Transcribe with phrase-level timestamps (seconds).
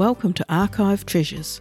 [0.00, 1.60] Welcome to Archive Treasures,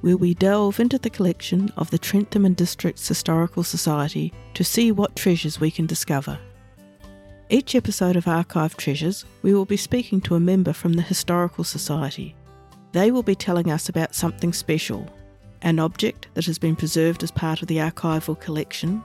[0.00, 4.90] where we delve into the collection of the Trentham and Districts Historical Society to see
[4.90, 6.40] what treasures we can discover.
[7.50, 11.62] Each episode of Archive Treasures, we will be speaking to a member from the Historical
[11.62, 12.34] Society.
[12.90, 15.08] They will be telling us about something special
[15.62, 19.04] an object that has been preserved as part of the archival collection,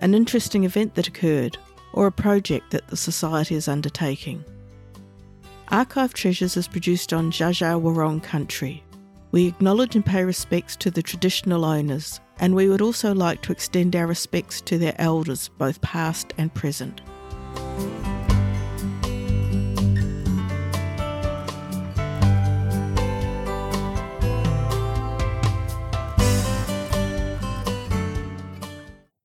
[0.00, 1.56] an interesting event that occurred,
[1.94, 4.44] or a project that the Society is undertaking.
[5.72, 8.82] Archive Treasures is produced on Dja Wurrung country.
[9.30, 13.52] We acknowledge and pay respects to the traditional owners, and we would also like to
[13.52, 17.00] extend our respects to their elders, both past and present.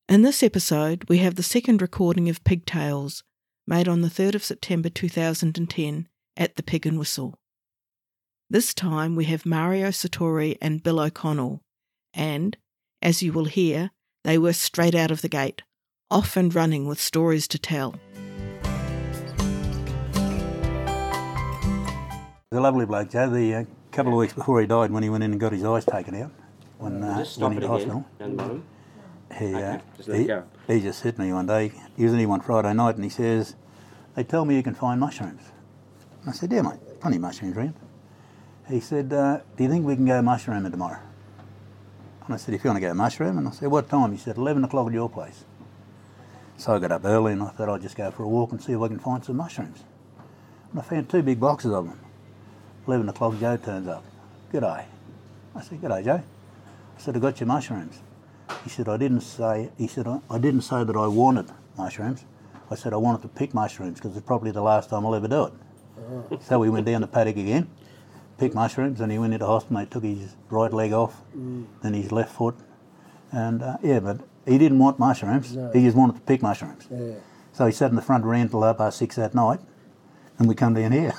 [0.07, 3.23] In this episode, we have the second recording of Pigtails,
[3.65, 7.35] made on the 3rd of September 2010 at the Pig and Whistle.
[8.49, 11.61] This time we have Mario Sartori and Bill O'Connell,
[12.13, 12.57] and,
[13.01, 13.91] as you will hear,
[14.23, 15.63] they were straight out of the gate,
[16.11, 17.95] off and running with stories to tell.
[22.51, 23.29] The lovely bloke, Joe.
[23.29, 25.65] The uh, couple of weeks before he died, when he went in and got his
[25.65, 26.31] eyes taken out,
[26.77, 28.63] when uh, Just stop when he was to hospital, Down the bottom.
[29.37, 30.09] he, uh, Okay, just
[30.67, 31.71] he, he just hit me one day.
[31.97, 33.55] He was in here one Friday night, and he says,
[34.15, 35.41] "They tell me you can find mushrooms."
[36.27, 37.75] I said, "Yeah, mate, plenty of mushrooms around."
[38.67, 40.99] He said, uh, "Do you think we can go mushrooming tomorrow?"
[42.25, 44.17] And I said, "If you want to go mushroom," and I said, "What time?" He
[44.17, 45.45] said, 11 o'clock at your place."
[46.57, 48.61] So I got up early, and I thought I'd just go for a walk and
[48.61, 49.83] see if I can find some mushrooms.
[50.71, 51.99] And I found two big boxes of them.
[52.87, 54.03] 11 o'clock, Joe turns up.
[54.51, 54.85] G'day.
[55.55, 56.23] I said, G'day, Joe.
[56.97, 58.01] I said, I got your mushrooms.
[58.63, 62.23] He said, I didn't say, he said, I, I didn't say that I wanted mushrooms.
[62.71, 65.27] I said, I wanted to pick mushrooms because it's probably the last time I'll ever
[65.27, 65.53] do it.
[66.41, 67.69] So we went down the paddock again,
[68.37, 69.77] picked mushrooms, and he went into hospital.
[69.77, 72.55] They took his right leg off, then his left foot.
[73.31, 75.57] And uh, yeah, but he didn't want mushrooms.
[75.73, 76.87] He just wanted to pick mushrooms.
[77.53, 79.59] So he sat in the front veranda till half past six that night,
[80.37, 81.13] and we come down here.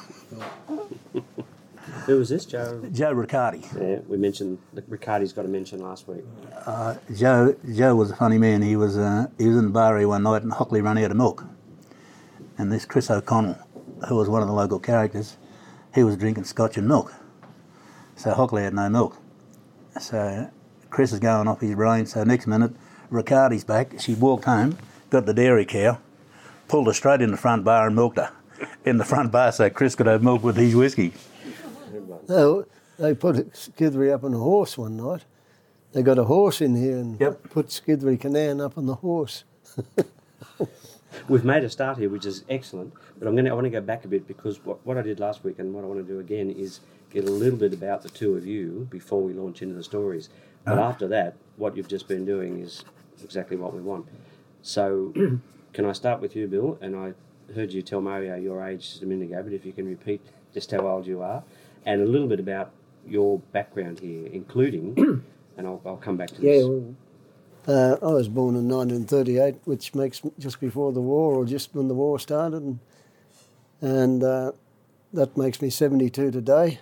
[2.06, 2.82] Who was this, Joe?
[2.92, 3.64] Joe Riccardi.
[3.80, 6.24] Yeah, we mentioned Riccardi's got a mention last week.
[7.12, 8.62] Joe Joe was a funny man.
[8.62, 11.16] He was uh, he was in the bar one night and Hockley ran out of
[11.16, 11.44] milk.
[12.58, 13.58] And this Chris O'Connell,
[14.08, 15.36] who was one of the local characters,
[15.94, 17.12] he was drinking scotch and milk.
[18.16, 19.16] So Hockley had no milk.
[20.00, 20.50] So
[20.90, 22.06] Chris is going off his brain.
[22.06, 22.72] So next minute,
[23.10, 23.98] Riccardi's back.
[24.00, 24.78] She walked home,
[25.10, 25.98] got the dairy cow,
[26.68, 28.30] pulled her straight in the front bar and milked her
[28.84, 31.12] in the front bar so Chris could have milk with his whiskey.
[32.28, 32.64] No,
[32.98, 35.24] they put Skidry up on a horse one night.
[35.92, 37.50] They got a horse in here and Yep.
[37.50, 39.44] put Skidry Canan up on the horse.
[41.28, 42.92] We've made a start here, which is excellent.
[43.18, 45.02] But I'm going to I want to go back a bit because what, what I
[45.02, 47.72] did last week and what I want to do again is get a little bit
[47.74, 50.28] about the two of you before we launch into the stories.
[50.64, 50.82] But uh.
[50.82, 52.84] after that, what you've just been doing is
[53.22, 54.06] exactly what we want.
[54.62, 55.12] So,
[55.72, 56.78] can I start with you, Bill?
[56.80, 57.14] And I
[57.54, 60.20] heard you tell Mario your age just a minute ago, but if you can repeat
[60.54, 61.42] just how old you are
[61.84, 62.72] and a little bit about
[63.06, 64.94] your background here, including,
[65.56, 66.64] and I'll, I'll come back to Yeah, this.
[66.66, 66.94] well,
[67.66, 71.88] uh, I was born in 1938, which makes just before the war or just when
[71.88, 72.78] the war started, and,
[73.80, 74.52] and uh,
[75.12, 76.78] that makes me 72 today.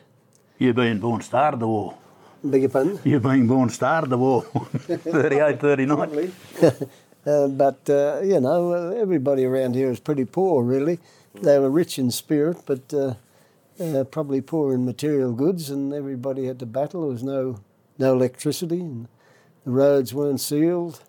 [0.58, 1.96] You being born started the war.
[2.42, 2.98] Beg your pardon?
[3.04, 4.42] You being born started the war.
[4.42, 6.32] 38, 39.
[7.26, 10.98] Uh, but uh, you know, uh, everybody around here is pretty poor, really.
[11.40, 13.14] They were rich in spirit, but uh,
[13.80, 17.00] uh, probably poor in material goods, and everybody had to battle.
[17.00, 17.60] There was no
[17.98, 19.08] no electricity, and
[19.64, 21.00] the roads weren't sealed.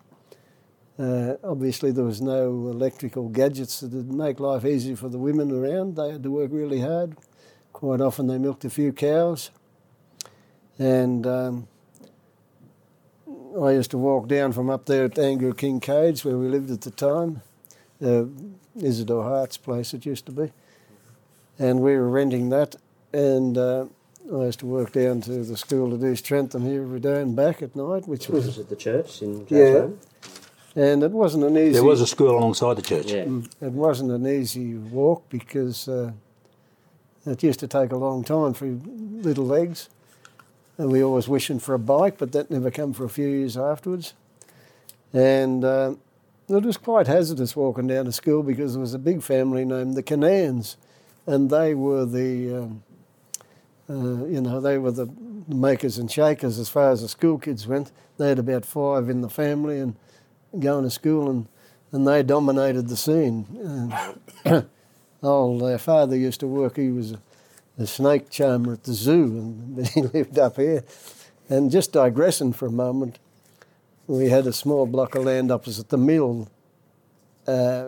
[0.98, 5.52] Uh, obviously, there was no electrical gadgets that would make life easy for the women
[5.52, 5.96] around.
[5.96, 7.16] They had to work really hard.
[7.72, 9.50] Quite often, they milked a few cows,
[10.78, 11.68] and um,
[13.62, 16.80] I used to walk down from up there at Anglo Kincaid's, where we lived at
[16.80, 17.42] the time,
[18.02, 18.24] uh,
[18.80, 20.52] Isidore Hart's place it used to be,
[21.58, 22.76] and we were renting that.
[23.12, 23.86] And uh,
[24.32, 27.36] I used to work down to the school at East Trentham here every day and
[27.36, 29.88] back at night, which Was was, it the church in Yeah.
[30.74, 31.72] And it wasn't an easy.
[31.72, 33.10] There was a school alongside the church.
[33.10, 33.24] Yeah.
[33.60, 36.12] it wasn't an easy walk because uh,
[37.24, 39.88] it used to take a long time for little legs.
[40.76, 43.56] And we always wishing for a bike, but that never come for a few years
[43.56, 44.12] afterwards.
[45.14, 45.94] And uh,
[46.48, 49.94] it was quite hazardous walking down to school because there was a big family named
[49.94, 50.76] the Canans,
[51.26, 52.82] and they were the, um,
[53.88, 55.08] uh, you know, they were the
[55.48, 57.92] makers and shakers as far as the school kids went.
[58.18, 59.94] They had about five in the family and
[60.58, 61.46] going to school, and,
[61.92, 63.46] and they dominated the scene.
[65.22, 66.76] Old uh, father used to work.
[66.76, 67.20] He was a
[67.78, 70.84] a snake charmer at the zoo, and he lived up here.
[71.48, 73.18] And just digressing for a moment,
[74.06, 76.48] we had a small block of land opposite the mill.
[77.46, 77.86] Uh,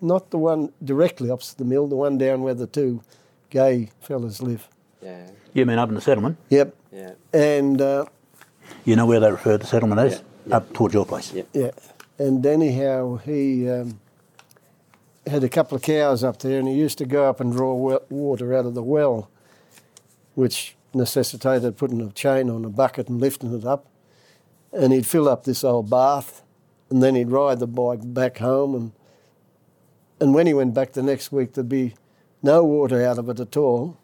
[0.00, 3.02] not the one directly opposite the mill, the one down where the two
[3.50, 4.68] gay fellas live.
[5.04, 5.26] Yeah.
[5.52, 6.38] You mean up in the settlement?
[6.48, 6.74] Yep.
[6.92, 7.12] Yeah.
[7.32, 8.06] And uh,
[8.84, 10.12] You know where they refer to the settlement as?
[10.12, 10.56] Yeah, yeah.
[10.56, 11.32] Up towards your place.
[11.32, 11.42] Yeah.
[11.52, 11.70] yeah,
[12.18, 14.00] and anyhow, he um,
[15.26, 17.98] had a couple of cows up there, and he used to go up and draw
[18.08, 19.30] water out of the well,
[20.34, 23.86] which necessitated putting a chain on a bucket and lifting it up.
[24.72, 26.42] And he'd fill up this old bath,
[26.90, 28.74] and then he'd ride the bike back home.
[28.74, 28.92] And
[30.20, 31.94] and when he went back the next week, there'd be
[32.42, 33.98] no water out of it at all.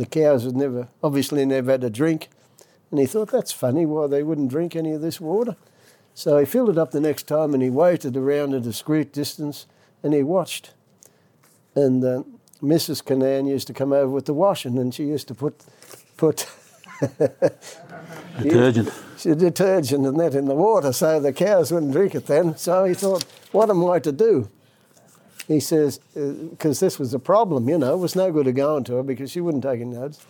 [0.00, 2.30] The cows had never, obviously, never had a drink.
[2.90, 5.56] And he thought, that's funny, why they wouldn't drink any of this water.
[6.14, 9.66] So he filled it up the next time and he waited around a discreet distance
[10.02, 10.72] and he watched.
[11.74, 12.22] And uh,
[12.62, 13.04] Mrs.
[13.04, 15.62] Canan used to come over with the washing and she used to put
[16.16, 16.46] put
[18.42, 18.92] Detergent.
[19.22, 22.56] the detergent and that in the water so the cows wouldn't drink it then.
[22.56, 24.48] So he thought, what am I to do?
[25.50, 28.54] He says, uh, because this was a problem, you know, it was no good of
[28.54, 30.24] going to her because she wouldn't take any notes.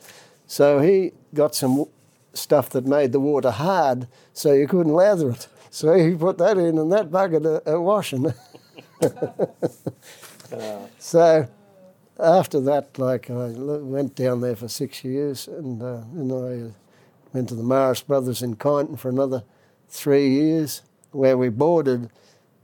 [0.46, 1.84] So he got some
[2.32, 5.46] stuff that made the water hard so you couldn't lather it.
[5.68, 8.32] So he put that in and that bucket uh, a, a washing.
[10.98, 11.46] so
[12.18, 16.70] after that, like I went down there for six years and, uh, and I uh,
[17.34, 19.44] went to the Marist Brothers in Kyneton for another
[19.90, 20.80] three years
[21.10, 22.08] where we boarded,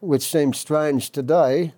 [0.01, 1.75] which seems strange today,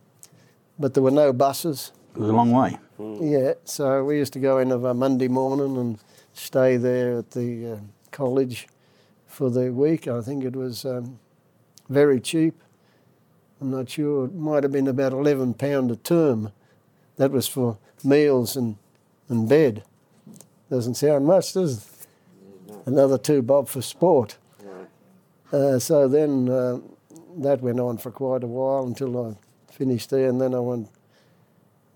[0.78, 1.92] but there were no buses.
[2.14, 2.78] It was a long way.
[3.20, 5.98] Yeah, so we used to go in of a Monday morning and
[6.34, 7.76] stay there at the uh,
[8.10, 8.66] college
[9.26, 10.08] for the week.
[10.08, 11.18] I think it was um,
[11.88, 12.60] very cheap.
[13.60, 14.24] I'm not sure.
[14.26, 16.52] It might have been about eleven pound a term.
[17.16, 18.76] That was for meals and
[19.28, 19.84] and bed.
[20.70, 22.76] Doesn't sound much, does it?
[22.86, 24.38] Another two bob for sport.
[25.52, 26.78] Uh, so then uh,
[27.38, 29.36] that went on for quite a while until I
[29.78, 30.88] finished there, and then I went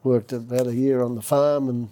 [0.04, 1.88] worked about a year on the farm, and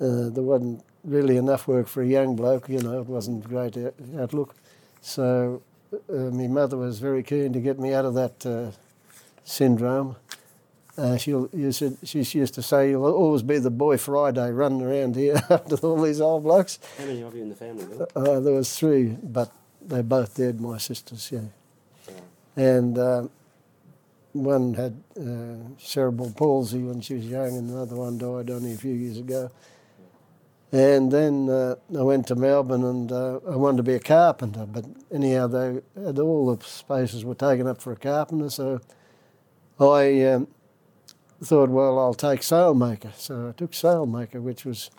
[0.00, 2.68] uh, there wasn't really enough work for a young bloke.
[2.68, 3.76] You know, it wasn't a great
[4.18, 4.54] outlook.
[5.00, 5.62] So
[5.92, 8.70] uh, my mother was very keen to get me out of that uh,
[9.44, 10.16] syndrome.
[10.96, 14.82] Uh, she'll, you said, she used to say, "You'll always be the boy Friday running
[14.82, 17.84] around here after all these old blokes." How many of you in the family?
[17.84, 18.08] Bill?
[18.14, 19.50] Uh, there was three, but
[19.82, 20.60] they both dead.
[20.60, 21.48] My sisters, yeah,
[22.56, 23.26] and uh,
[24.34, 28.76] one had uh, cerebral palsy when she was young, and another one died only a
[28.76, 29.50] few years ago.
[30.72, 34.66] And then uh, I went to Melbourne, and uh, I wanted to be a carpenter,
[34.66, 38.80] but anyhow, they had all the spaces were taken up for a carpenter, so
[39.78, 40.48] I um,
[41.42, 43.14] thought, well, I'll take sailmaker.
[43.14, 44.90] So I took sailmaker, which was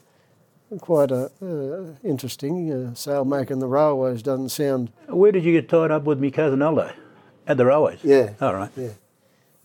[0.79, 2.71] quite a, uh, interesting.
[2.71, 4.91] Uh, sailmaker in the railways doesn't sound.
[5.07, 6.91] Where did you get tied up with me cousin Aldo?
[7.47, 7.99] At the railways?
[8.03, 8.33] Yeah.
[8.41, 8.71] All right.
[8.75, 8.89] Yeah.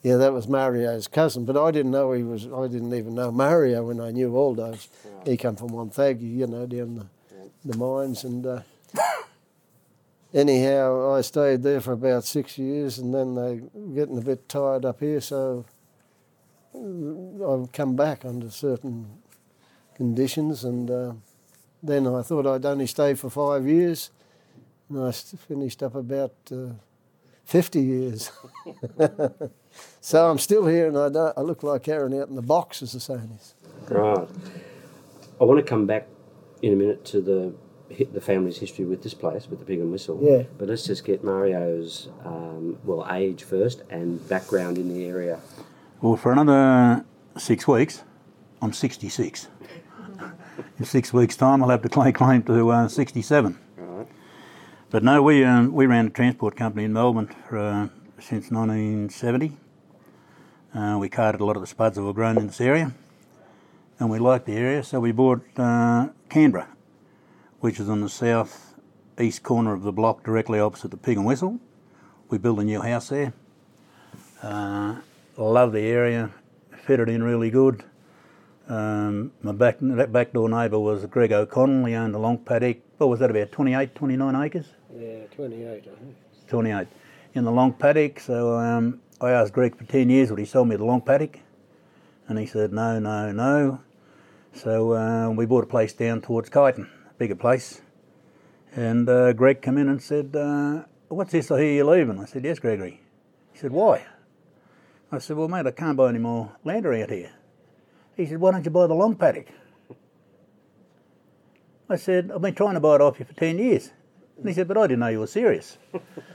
[0.02, 2.46] Yeah, that was Mario's cousin, but I didn't know he was.
[2.46, 4.88] I didn't even know Mario when I knew Aldo's.
[5.26, 7.06] He come from Wonthaggi, you know, down the,
[7.70, 8.62] the mines, and uh,
[10.32, 14.48] anyhow, I stayed there for about six years, and then they were getting a bit
[14.48, 15.66] tired up here, so
[16.74, 19.06] uh, I've come back under certain
[19.94, 21.12] conditions, and uh,
[21.82, 24.10] then I thought I'd only stay for five years,
[24.88, 26.72] and I finished up about uh,
[27.44, 28.30] fifty years.
[30.00, 32.82] so I'm still here, and I, don't, I look like Aaron out in the box,
[32.82, 33.54] as the saying is.
[33.88, 34.28] Right.
[35.40, 36.06] I want to come back
[36.62, 37.54] in a minute to the
[38.12, 40.18] the family's history with this place, with the Pig and Whistle.
[40.22, 40.44] Yeah.
[40.58, 45.40] But let's just get Mario's um, well age first and background in the area.
[46.00, 47.04] Well, for another
[47.36, 48.04] six weeks,
[48.62, 49.48] I'm 66.
[50.78, 53.58] In six weeks' time, I'll have to claim claim to uh, 67.
[54.90, 57.86] But no, we um, we ran a transport company in Melbourne uh,
[58.18, 59.56] since 1970.
[60.74, 62.92] Uh, we carted a lot of the spuds that were grown in this area,
[64.00, 66.66] and we liked the area, so we bought uh, Canberra,
[67.60, 68.74] which is on the south
[69.20, 71.60] east corner of the block, directly opposite the Pig and Whistle.
[72.28, 73.32] We built a new house there.
[74.42, 74.96] Uh,
[75.36, 76.32] love the area,
[76.84, 77.84] fitted in really good.
[78.68, 81.84] Um, my back that back door neighbour was Greg O'Connell.
[81.84, 82.78] He owned a long paddock.
[82.98, 84.66] What was that about 28, 29 acres?
[84.98, 86.16] Yeah, 28, I think.
[86.48, 86.88] 28
[87.34, 88.20] in the long paddock.
[88.20, 91.38] So um, I asked Greg for 10 years would he sell me the long paddock,
[92.28, 93.80] and he said no, no, no.
[94.52, 97.82] So uh, we bought a place down towards Kyneton, a bigger place.
[98.74, 101.50] And uh, Greg came in and said, uh, "What's this?
[101.50, 103.00] I hear you're leaving." I said, "Yes, Gregory."
[103.52, 104.06] He said, "Why?"
[105.12, 107.32] I said, "Well, mate, I can't buy any more land around here."
[108.20, 109.46] He said, why don't you buy the long paddock?
[111.88, 113.92] I said, I've been trying to buy it off you for 10 years.
[114.40, 115.76] And he said, but I didn't know you were serious.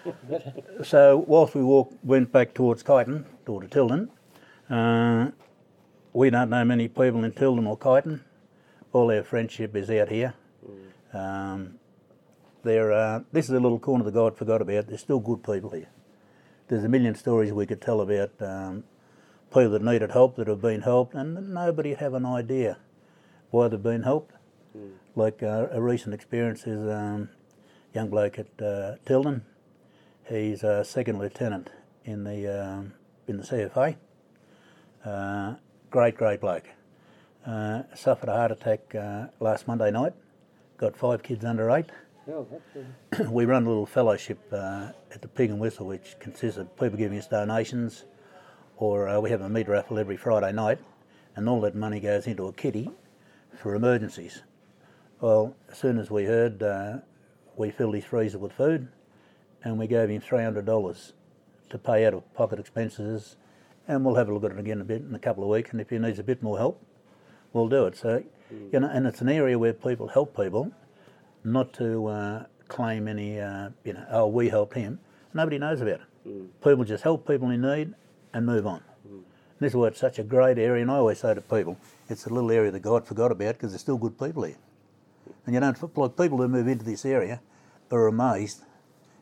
[0.84, 4.10] so whilst we walked, went back towards Kyneton, to Tylden,
[4.70, 5.32] uh,
[6.14, 8.22] we don't know many people in Tylden or Kyneton.
[8.94, 10.36] All our friendship is out here.
[11.14, 11.80] Um,
[12.64, 14.88] there, uh, this is a little corner that God forgot about.
[14.88, 15.90] There's still good people here.
[16.68, 18.84] There's a million stories we could tell about um,
[19.50, 22.78] people that needed help that have been helped, and nobody have an idea
[23.50, 24.34] why they've been helped.
[25.16, 27.30] Like uh, a recent experience is um,
[27.96, 29.42] young bloke at uh, Tylden.
[30.28, 31.70] He's a second lieutenant
[32.04, 32.94] in the um,
[33.28, 33.96] in the CFA.
[35.06, 35.56] Uh,
[35.90, 36.66] great, great bloke.
[37.46, 40.14] Uh, suffered a heart attack uh, last Monday night.
[40.78, 41.86] Got five kids under eight.
[42.28, 42.48] Oh,
[43.30, 46.98] we run a little fellowship uh, at the Pig and Whistle, which consists of people
[46.98, 48.06] giving us donations,
[48.78, 50.80] or uh, we have a meat raffle every Friday night,
[51.36, 52.90] and all that money goes into a kitty
[53.62, 54.42] for emergencies.
[55.22, 56.98] Well, as soon as we heard, uh,
[57.58, 58.88] we filled his freezer with food,
[59.64, 61.14] and we gave him three hundred dollars
[61.70, 63.36] to pay out of pocket expenses,
[63.88, 65.72] and we'll have a look at it again a bit in a couple of weeks,
[65.72, 66.82] and if he needs a bit more help,
[67.54, 67.98] we'll do it.
[67.98, 68.24] So,
[68.72, 70.72] you know, and it's an area where people help people
[71.44, 75.00] not to uh, claim any, uh, you know, oh, we helped him.
[75.34, 76.64] Nobody knows about it.
[76.64, 77.94] People just help people in need
[78.34, 78.82] and move on.
[79.60, 81.78] This is why it's such a great area, and I always say to people,
[82.10, 84.58] it's a little area that God forgot about because there's still good people here.
[85.46, 87.42] And you don't, like people who move into this area
[87.92, 88.64] are amazed,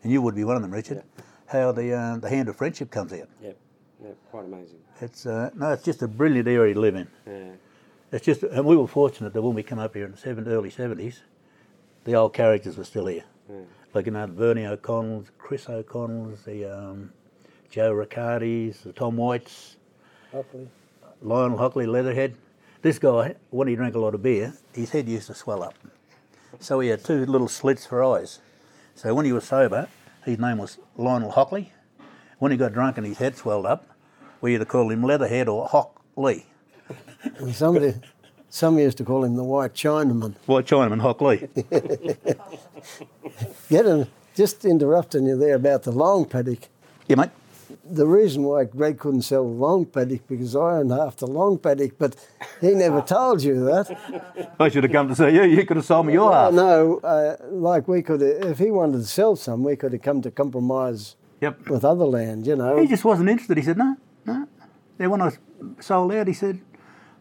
[0.01, 1.03] and you would be one of them, Richard,
[1.47, 3.27] how the, uh, the hand of friendship comes out.
[4.03, 4.77] yep, quite amazing.
[5.01, 7.07] It's, uh, no, it's just a brilliant area to live in.
[7.27, 7.51] Yeah.
[8.11, 10.47] It's just, and we were fortunate that when we come up here in the seven,
[10.47, 11.19] early 70s,
[12.03, 13.23] the old characters were still here.
[13.93, 17.11] Like, you know, the Bernie O'Connells, Chris O'Connells, the um,
[17.69, 19.77] Joe Riccardi's, the Tom Whites,
[20.31, 20.67] Hopefully.
[21.21, 22.35] Lionel Hockley, Leatherhead.
[22.81, 25.75] This guy, when he drank a lot of beer, his head used to swell up.
[26.59, 28.39] So he had two little slits for eyes.
[28.95, 29.87] So when he was sober,
[30.25, 31.71] his name was Lionel Hockley.
[32.39, 33.87] When he got drunk and his head swelled up,
[34.41, 36.45] we either called him Leatherhead or Hockley.
[37.37, 37.93] And somebody,
[38.49, 40.35] some used to call him the White Chinaman.
[40.45, 41.47] White Chinaman Hockley.
[43.69, 46.67] Get him, just interrupting you there about the long paddock.
[47.07, 47.29] yeah, mate.
[47.83, 51.57] The reason why Greg couldn't sell the long paddock because I owned half the long
[51.59, 52.15] paddock, but
[52.61, 53.97] he never told you that.
[54.59, 55.43] I should have come to see you.
[55.43, 56.53] You could have sold me your half.
[56.53, 60.21] no, uh, like we could, if he wanted to sell some, we could have come
[60.21, 61.69] to compromise Yep.
[61.69, 62.77] with other land, you know.
[62.79, 63.57] He just wasn't interested.
[63.57, 64.47] He said, no, no.
[64.97, 65.31] Then when I
[65.81, 66.61] sold out, he said,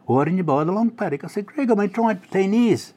[0.04, 1.25] why didn't you buy the long paddock?
[1.25, 2.92] I said, Greg, I've been trying for 10 years.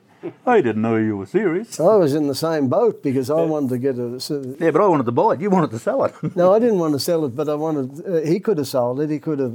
[0.46, 1.80] I didn't know you were serious.
[1.80, 4.20] I was in the same boat because I wanted to get a.
[4.20, 5.42] so- Yeah, but I wanted to buy it.
[5.42, 6.14] You wanted to sell it.
[6.36, 8.06] No, I didn't want to sell it, but I wanted.
[8.06, 9.10] Uh, he could have sold it.
[9.10, 9.54] He could have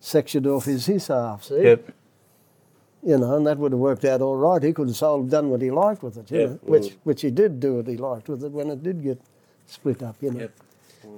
[0.00, 1.44] sectioned off his his half.
[1.44, 1.88] See, yep.
[3.02, 4.62] you know, and that would have worked out all right.
[4.62, 6.46] He could have sold, done what he liked with it, you Yeah.
[6.46, 9.20] know, which which he did do what he liked with it when it did get
[9.66, 10.40] split up, you know.
[10.40, 10.52] Yep.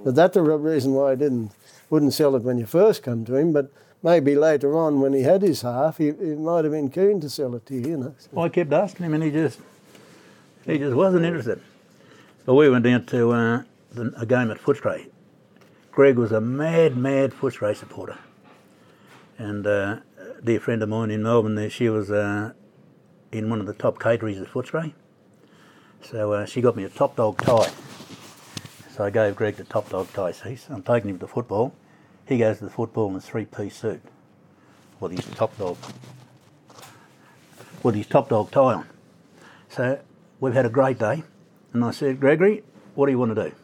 [0.05, 1.51] But that's the reason why I didn't
[1.89, 3.71] wouldn't sell it when you first come to him, but.
[4.01, 7.29] Maybe later on, when he had his half, he, he might have been keen to
[7.29, 8.15] sell it to you, you know.
[8.31, 9.59] Well, I kept asking him, and he just
[10.65, 11.61] he just wasn't interested.
[12.45, 15.09] But we went down to uh, the, a game at Footscray.
[15.91, 18.17] Greg was a mad, mad Footscray supporter,
[19.37, 19.97] and uh,
[20.37, 22.53] a dear friend of mine in Melbourne, there she was uh,
[23.33, 24.93] in one of the top cateries at Footscray.
[26.01, 27.69] So uh, she got me a top dog tie.
[28.95, 30.31] So I gave Greg the top dog tie.
[30.31, 31.73] See, so I'm taking him to football.
[32.29, 34.01] He goes to the football in a three-piece suit
[34.99, 35.77] with his top dog
[37.83, 38.87] with his top dog tie on.
[39.69, 39.99] So
[40.39, 41.23] we've had a great day.
[41.73, 43.55] And I said, Gregory, what do you want to do?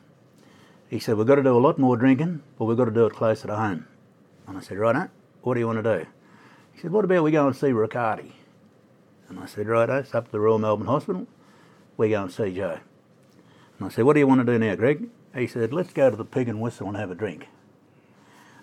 [0.90, 3.06] He said, We've got to do a lot more drinking, but we've got to do
[3.06, 3.88] it closer to home.
[4.48, 5.10] And I said, Righto,
[5.42, 6.06] what do you want to do?
[6.74, 8.34] He said, What about we go and see Riccardi?
[9.30, 11.28] And I said, Righto, it's up to the Royal Melbourne Hospital.
[11.98, 12.80] We go and see Joe.
[13.78, 15.10] And I said, What do you want to do now, Greg?
[15.36, 17.48] He said, Let's go to the Pig and Whistle and have a drink.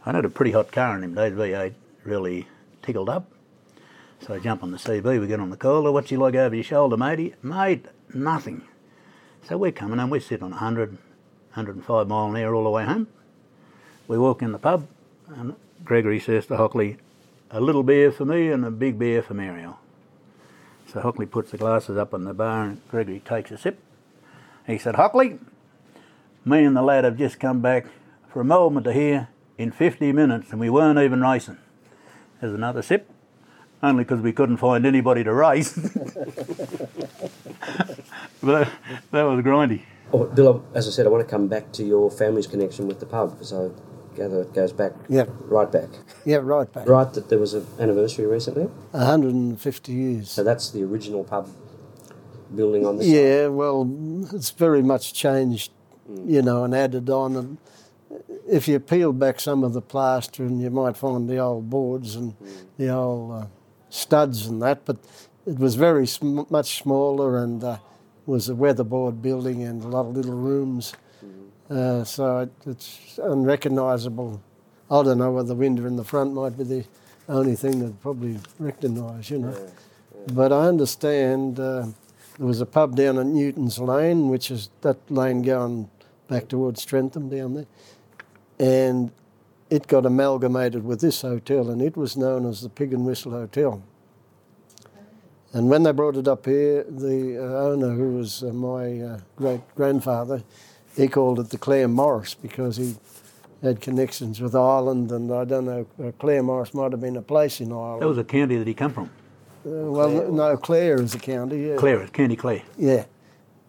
[0.05, 2.49] I had a pretty hot car in them days, V8 really
[2.83, 3.31] tickled up.
[4.21, 5.93] So I jump on the CB, we get on the caller.
[5.93, 7.35] What's you like over your shoulder, matey?
[7.41, 8.63] Mate, nothing.
[9.49, 12.85] So we're coming home, we're sitting on 100, 105 mile an hour all the way
[12.85, 13.07] home.
[14.09, 14.89] We walk in the pub,
[15.29, 15.55] and
[15.85, 16.97] Gregory says to Hockley,
[17.51, 19.79] a little beer for me and a big beer for Mario.
[20.93, 23.79] So Hockley puts the glasses up on the bar, and Gregory takes a sip.
[24.67, 25.39] He said, Hockley,
[26.45, 27.87] me and the lad have just come back
[28.33, 29.29] from Melbourne to here
[29.63, 31.59] in 50 minutes, and we weren't even racing.
[32.41, 33.09] There's another sip
[33.83, 35.73] only because we couldn't find anybody to race.
[35.77, 35.99] but
[38.43, 38.69] that,
[39.11, 39.83] that was grindy.
[40.13, 43.01] Oh, Bill, as I said, I want to come back to your family's connection with
[43.01, 43.43] the pub.
[43.43, 43.75] So,
[44.15, 45.25] gather it goes back Yeah.
[45.41, 45.89] right back.
[46.25, 46.87] Yeah, right back.
[46.87, 48.65] Right, that there was an anniversary recently.
[48.91, 50.31] 150 years.
[50.31, 51.49] So that's the original pub
[52.55, 53.15] building on this side.
[53.15, 53.91] Yeah, well,
[54.33, 55.73] it's very much changed,
[56.11, 56.31] mm.
[56.31, 57.37] you know, and added on.
[57.37, 57.59] And
[58.53, 62.17] if you peel back some of the plaster, and you might find the old boards
[62.17, 62.35] and
[62.77, 63.47] the old uh,
[63.89, 64.99] studs and that, but
[65.47, 67.79] it was very sm- much smaller and uh,
[68.27, 70.93] was a weatherboard building and a lot of little rooms.
[71.71, 74.43] Uh, so it, it's unrecognisable.
[74.91, 76.85] I don't know whether the window in the front might be the
[77.31, 79.57] only thing that probably recognise, you know.
[80.35, 81.87] But I understand uh,
[82.37, 85.89] there was a pub down at Newton's Lane, which is that lane going
[86.29, 87.67] back towards Trentham down there,
[88.63, 89.11] and
[89.71, 93.33] it got amalgamated with this hotel, and it was known as the Pig and Whistle
[93.33, 93.83] Hotel.
[95.53, 99.21] And when they brought it up here, the uh, owner, who was uh, my uh,
[99.37, 100.45] great grandfather,
[100.97, 102.95] he called it the Clare Morris because he
[103.63, 107.23] had connections with Ireland, and I don't know, uh, Clare Morris might have been a
[107.23, 108.03] place in Ireland.
[108.03, 109.11] That was a county that he come from.
[109.67, 111.69] Uh, well, no, Clare is a county.
[111.69, 111.77] Yeah.
[111.77, 112.63] Clare, County Clare.
[112.79, 113.07] Yeah.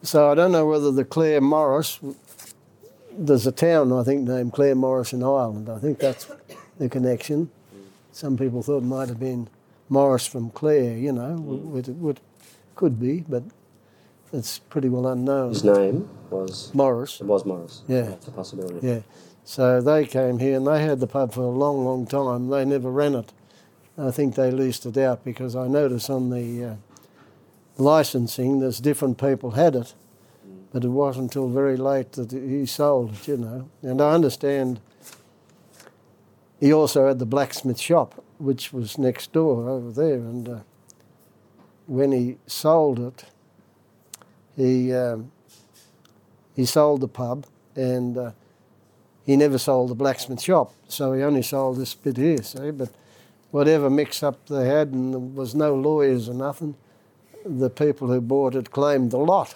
[0.04, 2.00] So I don't know whether the Clare Morris.
[3.18, 5.70] There's a town I think named Clare Morris in Ireland.
[5.70, 6.30] I think that's
[6.78, 7.52] the connection.
[8.12, 9.48] Some people thought it might have been
[9.90, 10.98] Morris from Clare.
[10.98, 12.18] You know, which, which
[12.76, 13.44] could be, but
[14.32, 15.50] it's pretty well unknown.
[15.50, 17.22] His name was Morris.
[17.22, 17.84] it was Morris.
[17.88, 18.02] Yeah.
[18.02, 18.86] that's a possibility.
[18.86, 19.00] Yeah.
[19.46, 22.50] So they came here and they had the pub for a long, long time.
[22.50, 23.32] They never ran it.
[23.98, 26.76] I think they leased it out because I noticed on the uh,
[27.78, 29.94] licensing there's different people had it,
[30.74, 33.70] but it wasn't until very late that he sold it, you know.
[33.82, 34.82] And I understand
[36.60, 40.16] he also had the blacksmith shop, which was next door over there.
[40.16, 40.60] And uh,
[41.86, 43.26] when he sold it,
[44.58, 45.32] he um,
[46.56, 48.18] he sold the pub and.
[48.18, 48.32] Uh,
[49.26, 52.72] he never sold the blacksmith shop, so he only sold this bit here, see.
[52.72, 52.90] But
[53.52, 56.76] whatever mix up they had, and there was no lawyers or nothing,
[57.46, 59.56] the people who bought it claimed the lot.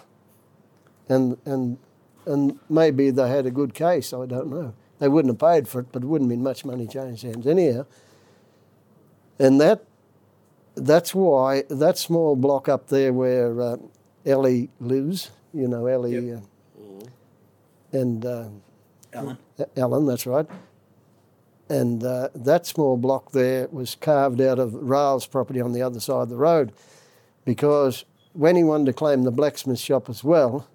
[1.10, 1.78] And, and,
[2.26, 4.74] and maybe they had a good case, I don't know.
[5.00, 7.48] They wouldn't have paid for it, but it wouldn't have been much money changed hands
[7.48, 7.86] anyhow.
[9.39, 9.86] And that,
[10.76, 13.78] that's why that small block up there where uh,
[14.26, 16.39] Ellie lives, you know, Ellie uh,
[17.91, 18.26] and.
[18.26, 18.50] Uh,
[19.13, 19.38] Alan.
[19.76, 20.46] Ellen, that's right.
[21.70, 26.00] And uh, that small block there was carved out of Rail's property on the other
[26.00, 26.72] side of the road
[27.43, 30.67] because when he wanted to claim the blacksmith shop as well,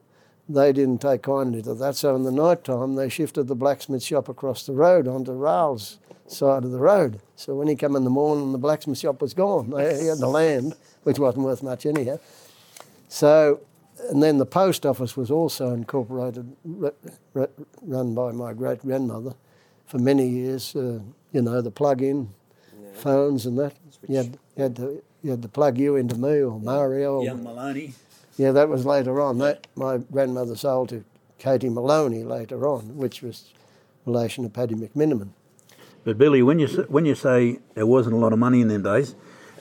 [0.49, 1.97] they didn't take kindly to that.
[1.97, 5.99] So in the night time, they shifted the blacksmith shop across the road onto Rail's
[6.27, 7.21] side of the road.
[7.37, 9.71] So when he came in the morning, the blacksmith shop was gone.
[9.71, 12.19] They, he had the land, which wasn't worth much anyhow.
[13.09, 13.61] So
[14.11, 16.57] and then the post office was also incorporated,
[17.83, 19.35] run by my great grandmother
[19.87, 20.75] for many years.
[20.75, 21.01] Uh,
[21.33, 22.31] you know, the plug-in
[22.95, 23.75] phones and that.
[24.09, 27.19] You had, you had to you had to plug you into me or Mario.
[27.19, 27.95] Or, Young Maloney.
[28.37, 29.39] Yeah, that was later on.
[29.39, 31.05] That my grandmother sold to
[31.39, 33.53] Katie Maloney later on, which was
[34.07, 35.31] relation to Paddy McMiniman.
[36.05, 38.83] But Billy, when you when you say there wasn't a lot of money in them
[38.83, 39.15] days,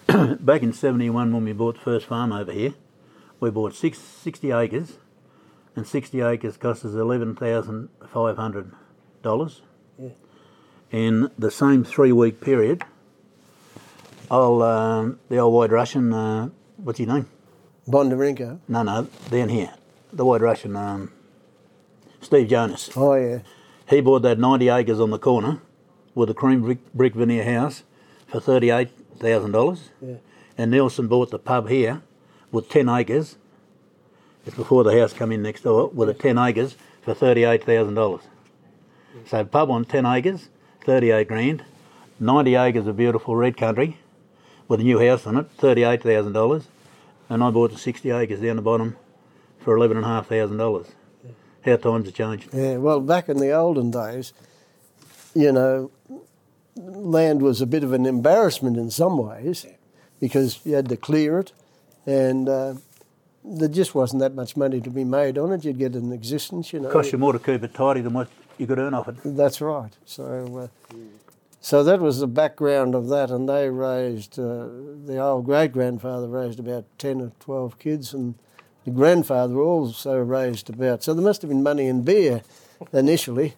[0.39, 2.73] back in '71 when we bought the first farm over here,
[3.39, 4.97] we bought six, 60 acres,
[5.75, 8.71] and 60 acres cost us eleven thousand five hundred
[9.21, 9.61] dollars.
[10.91, 12.83] In the same three-week period,
[14.29, 17.27] old um, the old White Russian, uh, what's his name?
[17.87, 18.59] Bondarenko.
[18.67, 19.73] No, no, down here,
[20.13, 21.11] the White Russian, um,
[22.21, 22.89] Steve Jonas.
[22.95, 23.39] Oh yeah,
[23.89, 25.61] He bought that 90 acres on the corner
[26.13, 27.83] with a cream brick, brick veneer house
[28.27, 29.79] for $38,000.
[30.01, 30.15] Yeah.
[30.57, 32.01] And Nielsen bought the pub here
[32.51, 33.37] with 10 acres.
[34.45, 38.21] It's before the house come in next door with a 10 acres for $38,000.
[39.25, 40.49] So pub on 10 acres,
[40.85, 41.65] 38 grand.
[42.19, 43.97] 90 acres of beautiful red country
[44.67, 46.63] with a new house on it, $38,000.
[47.31, 48.97] And I bought the 60 acres down the bottom
[49.61, 50.85] for $11,500.
[51.63, 52.49] How times have changed.
[52.53, 54.33] Yeah, well, back in the olden days,
[55.33, 55.91] you know,
[56.75, 59.65] land was a bit of an embarrassment in some ways
[60.19, 61.53] because you had to clear it
[62.05, 62.73] and uh,
[63.45, 65.63] there just wasn't that much money to be made on it.
[65.63, 66.89] You'd get an existence, you know.
[66.89, 69.15] cost you more to keep it tidy than what you could earn off it.
[69.23, 69.91] That's right.
[70.03, 70.95] So, uh,
[71.61, 74.67] so that was the background of that, and they raised uh,
[75.05, 78.33] the old great grandfather raised about ten or twelve kids, and
[78.83, 81.03] the grandfather also raised about.
[81.03, 82.41] So there must have been money in beer
[82.91, 83.53] initially,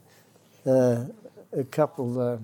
[0.65, 1.05] uh,
[1.53, 2.37] a couple, uh,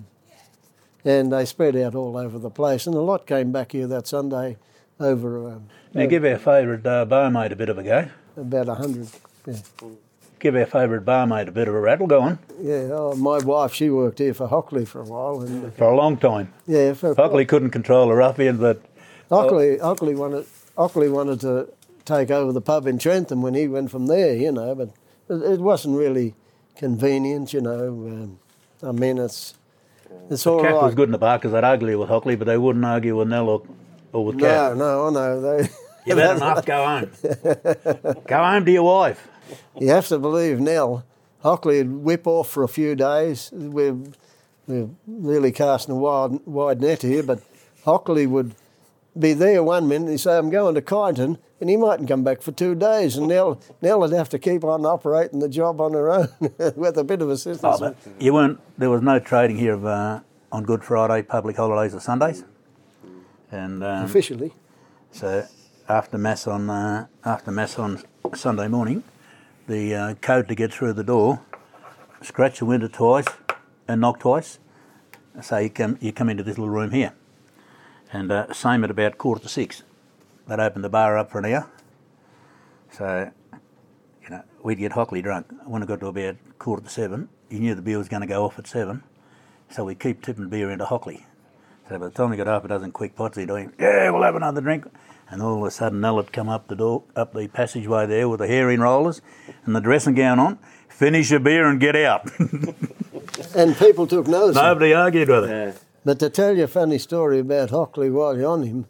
[1.04, 4.08] and they spread out all over the place, and a lot came back here that
[4.08, 4.56] Sunday
[4.98, 5.60] over uh,
[5.93, 8.08] Now give our favourite uh, barmaid a bit of a go.
[8.38, 9.08] about a hundred.
[9.45, 9.56] Yeah.
[10.39, 13.89] Give our favourite barmaid a bit of a rattle going Yeah, oh, my wife, she
[13.89, 15.41] worked here for Hockley for a while.
[15.41, 16.54] and for a long time.
[16.67, 18.82] Yeah, for Hockley couldn't control the ruffian, but
[19.30, 20.45] Hockley, Hockley wanted
[20.78, 21.69] Hockley wanted to
[22.06, 24.89] take over the pub in Trentham when he went from there, you know, but
[25.30, 26.34] it, it wasn't really
[26.75, 27.88] convenient, you know.
[27.89, 28.39] Um,
[28.82, 29.54] I mean, it's
[30.30, 30.84] it's all Cat right.
[30.84, 33.28] was good in the bar because They'd argue with Hockley, but they wouldn't argue with
[33.28, 33.62] Nell or,
[34.13, 34.75] or with Cat.
[34.78, 35.41] No, no, I know.
[35.41, 35.69] They,
[36.06, 36.65] You've had enough.
[36.65, 37.12] Go home.
[38.28, 39.28] go home to your wife.
[39.80, 41.04] You have to believe Nell.
[41.42, 43.50] Hockley would whip off for a few days.
[43.54, 43.98] We're,
[44.68, 47.42] we're really casting a wide, wide net here, but
[47.86, 48.56] Hockley would
[49.18, 50.10] be there one minute.
[50.10, 53.16] He'd say, I'm going to Kyneton, and he mightn't come back for two days.
[53.16, 56.30] And Nell, Nell would have to keep on operating the job on her own
[56.76, 57.82] with a bit of assistance.
[57.82, 58.60] Oh, you weren't.
[58.78, 60.20] There was no trading here of, uh,
[60.52, 62.44] on Good Friday, public holidays or Sundays,
[63.52, 64.54] and um, Officially.
[65.12, 65.46] so
[65.88, 68.04] after mass on uh, after mass on
[68.36, 69.04] Sunday morning,
[69.70, 71.42] the uh, code to get through the door,
[72.22, 73.28] scratch the window twice,
[73.88, 74.58] and knock twice.
[75.42, 77.14] So you come you come into this little room here,
[78.12, 79.84] and uh, same at about quarter to six.
[80.48, 81.70] They'd open the bar up for an hour.
[82.92, 83.32] So,
[84.24, 85.46] you know, we'd get Hockley drunk.
[85.66, 88.28] When it got to about quarter to seven, you knew the beer was going to
[88.28, 89.04] go off at seven,
[89.70, 91.28] so we keep tipping beer into Hockley.
[91.88, 94.36] So by the time we got half a dozen quick pots, he'd yeah, we'll have
[94.36, 94.88] another drink.
[95.30, 98.28] And all of a sudden, Nell would come up the door, up the passageway there
[98.28, 99.22] with the hair in rollers
[99.65, 100.58] and the dressing gown on.
[100.88, 102.30] Finish your beer and get out.
[103.56, 104.56] And people took notice.
[104.56, 105.50] Nobody argued with it.
[105.50, 105.72] Yeah.
[106.06, 108.86] But to tell you a funny story about Hockley while you're on him,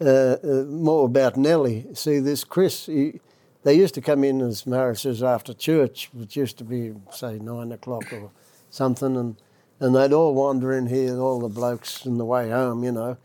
[0.00, 1.86] uh, uh, more about Nellie.
[1.94, 3.20] See, this Chris, he,
[3.64, 7.72] they used to come in as marriages after church, which used to be, say, nine
[7.72, 8.30] o'clock or
[8.70, 9.36] something, and,
[9.80, 13.16] and they'd all wander in here, all the blokes on the way home, you know,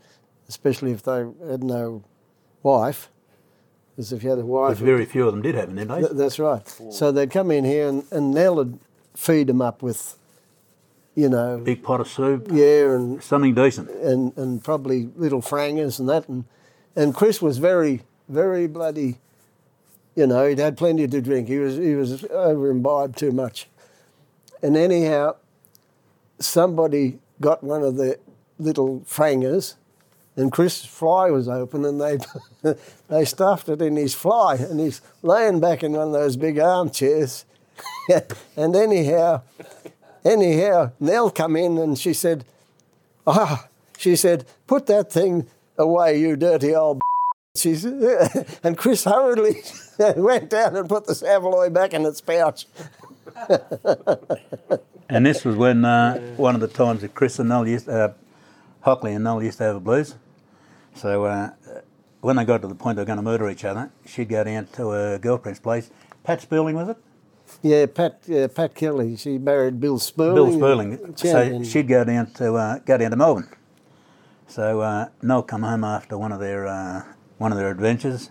[0.48, 2.02] especially if they had no
[2.64, 3.08] wife.
[3.94, 5.98] Because if you had a wife, But very few of them did have it, didn't?
[6.00, 6.66] Th- that's right.
[6.90, 8.80] So they'd come in here, and, and Nell would
[9.14, 10.18] feed them up with,
[11.14, 13.88] you know, Big pot of soup, yeah, and something decent.
[13.90, 16.28] and, and probably little frangers and that.
[16.28, 16.44] And,
[16.96, 19.20] and Chris was very, very bloody,
[20.16, 21.46] you know, he'd had plenty to drink.
[21.46, 23.68] He was, he was over imbibed too much.
[24.60, 25.36] And anyhow,
[26.40, 28.18] somebody got one of the
[28.58, 29.74] little frangers
[30.36, 32.18] and Chris's fly was open and they,
[33.08, 36.58] they stuffed it in his fly and he's laying back in one of those big
[36.58, 37.44] armchairs.
[38.56, 39.42] and anyhow,
[40.24, 42.44] anyhow, Nell come in and she said,
[43.26, 45.46] Ah, she said, put that thing
[45.78, 47.00] away, you dirty old.
[47.56, 49.62] She said, and Chris hurriedly
[50.16, 52.66] went down and put the Saveloy back in its pouch.
[55.08, 58.10] And this was when uh, one of the times that Chris and Nell used, uh,
[58.80, 60.14] Hockley and Nell used to have a blues.
[60.94, 61.50] So uh,
[62.20, 64.44] when they got to the point they were going to murder each other, she'd go
[64.44, 65.90] down to her girlfriend's place.
[66.22, 66.96] Pat Sperling was it?
[67.62, 69.16] Yeah, Pat uh, Pat Kelly.
[69.16, 70.34] She married Bill Spurling.
[70.34, 71.16] Bill Sperling.
[71.16, 73.48] So she'd go down to uh, go down to Melbourne.
[74.46, 77.02] So uh, Noel come home after one of their uh,
[77.38, 78.30] one of their adventures.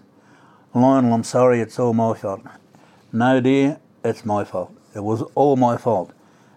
[0.74, 2.42] Lionel, I'm sorry, it's all my fault.
[3.12, 4.76] No, dear, it's my fault.
[4.96, 6.12] It was all my fault.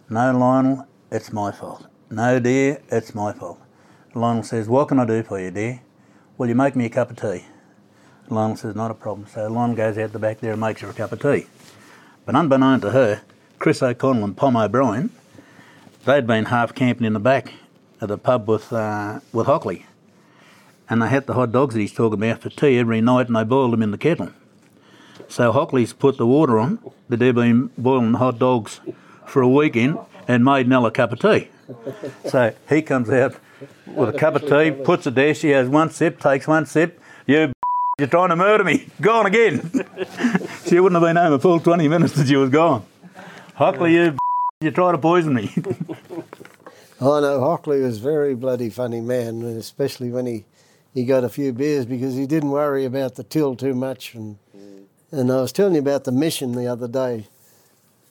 [0.09, 1.87] No, Lionel, it's my fault.
[2.11, 3.61] No, dear, it's my fault.
[4.15, 5.83] Lionel says, What can I do for you, dear?
[6.39, 7.47] Will you make me a cup of tea?
[8.29, 9.27] Lionel says, Not a problem.
[9.33, 11.47] So Lionel goes out the back there and makes her a cup of tea.
[12.27, 13.23] But unbeknown to her,
[13.59, 15.11] Chris O'Connell and Pom O'Brien,
[16.05, 17.55] they'd been half camping in the back
[18.03, 19.87] of the pub with uh, with Hockley.
[20.91, 23.37] And they had the hot dogs that he's talking about for tea every night and
[23.37, 24.31] they boiled them in the kettle.
[25.29, 28.81] So Hockley's put the water on that they've been boiling hot dogs
[29.25, 31.49] for a weekend and made Nell a cup of tea.
[32.29, 33.37] So he comes out
[33.87, 37.01] with a cup of tea, puts it there, she has one sip, takes one sip,
[37.27, 37.53] you
[37.99, 39.71] you're trying to murder me, gone again.
[40.67, 42.85] she wouldn't have been home a full 20 minutes till she was gone.
[43.55, 44.17] Hockley, you
[44.61, 45.51] you try to poison me.
[47.01, 50.45] I know Hockley was a very bloody funny man, especially when he,
[50.95, 54.15] he got a few beers because he didn't worry about the till too much.
[54.15, 54.39] And
[55.11, 57.27] and I was telling you about the mission the other day.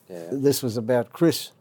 [0.10, 0.29] Yeah.
[0.31, 1.51] This was about Chris.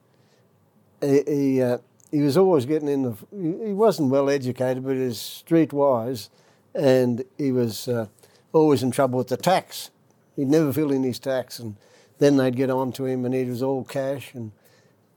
[1.00, 1.78] He he, uh,
[2.14, 3.16] he was always getting in the.
[3.32, 6.28] He wasn't well educated, but he was streetwise,
[6.74, 8.06] and he was uh,
[8.52, 9.90] always in trouble with the tax.
[10.36, 11.76] He'd never fill in his tax, and
[12.18, 14.52] then they'd get on to him, and it was all cash and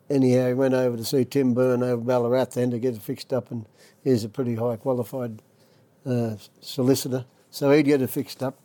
[0.10, 3.33] anyhow, he went over to see Tim Byrne over Ballarat then to get it fixed
[3.33, 3.65] up, and
[4.03, 5.41] he's a pretty high qualified
[6.05, 8.57] uh, solicitor, so he'd get it fixed up.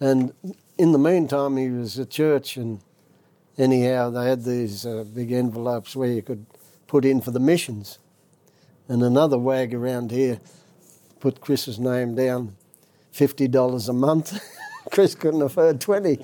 [0.00, 0.32] And
[0.78, 2.80] in the meantime, he was at church, and
[3.58, 6.46] anyhow, they had these uh, big envelopes where you could
[6.92, 7.98] put in for the missions.
[8.86, 10.40] And another wag around here
[11.20, 12.54] put Chris's name down,
[13.10, 14.38] fifty dollars a month.
[14.92, 16.22] Chris couldn't afford twenty.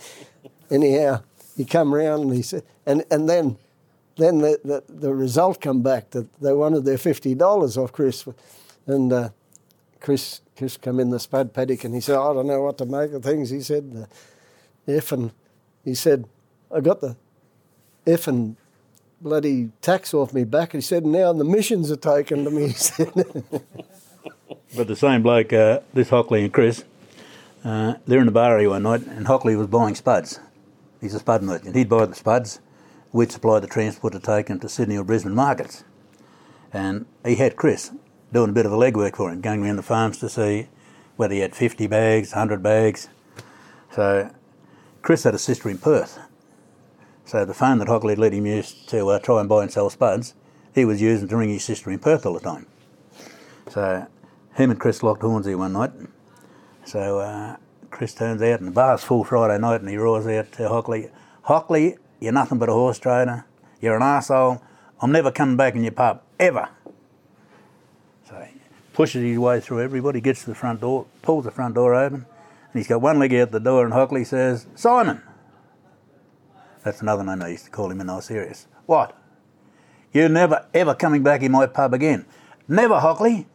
[0.71, 1.23] Anyhow,
[1.57, 3.57] he come round and he said, and, and then
[4.17, 8.29] then the, the, the result come back that they wanted their fifty dollars off Chris,
[8.87, 9.31] and uh,
[10.01, 12.85] Chris Chris come in the spud paddock and he said, I don't know what to
[12.85, 13.49] make of things.
[13.49, 14.07] He said,
[14.85, 15.33] the F and
[15.83, 16.27] he said,
[16.71, 17.17] I got the
[18.07, 18.57] F and
[19.21, 20.73] bloody tax off me back.
[20.73, 22.69] He said, now the missions are taken to me.
[22.69, 23.13] He said,
[24.77, 26.85] But the same bloke, uh, this Hockley and Chris,
[27.65, 30.41] uh, they're in the bar one night, and Hockley was buying spuds.
[31.01, 31.77] He's a spud merchant.
[31.77, 32.61] He'd buy the spuds,
[33.13, 35.85] we'd supply the transport to take them to Sydney or Brisbane markets.
[36.73, 37.91] And he had Chris
[38.33, 40.69] doing a bit of the legwork for him, going around the farms to see
[41.17, 43.09] whether he had 50 bags, 100 bags.
[43.95, 44.31] So
[45.03, 46.19] Chris had a sister in Perth.
[47.29, 49.91] So the phone that Hockley let him use to uh, try and buy and sell
[49.91, 50.33] spuds,
[50.75, 52.67] he was using to ring his sister in Perth all the time.
[53.69, 54.07] So
[54.55, 55.91] him and Chris locked horns here one night.
[56.87, 57.57] So uh,
[57.91, 61.11] Chris turns out and the bar's full Friday night and he roars out to Hockley,
[61.43, 63.45] Hockley, you're nothing but a horse trader.
[63.79, 64.63] You're an arsehole.
[65.03, 66.71] I'm never coming back in your pub, ever.
[68.27, 68.59] So he
[68.95, 72.25] pushes his way through everybody, gets to the front door, pulls the front door open,
[72.25, 75.21] and he's got one leg out the door and Hockley says, Simon.
[76.85, 78.67] That's another name I used to call him when I was serious.
[78.87, 79.17] What?
[80.13, 82.25] You're never ever coming back in my pub again.
[82.67, 83.47] Never, Hockley.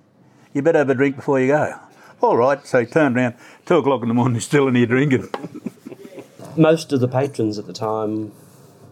[0.54, 1.80] You better have a drink before you go.
[2.22, 2.66] All right.
[2.66, 5.30] So he turned around, two o'clock in the morning, still in here drinking.
[6.56, 8.32] Most of the patrons at the time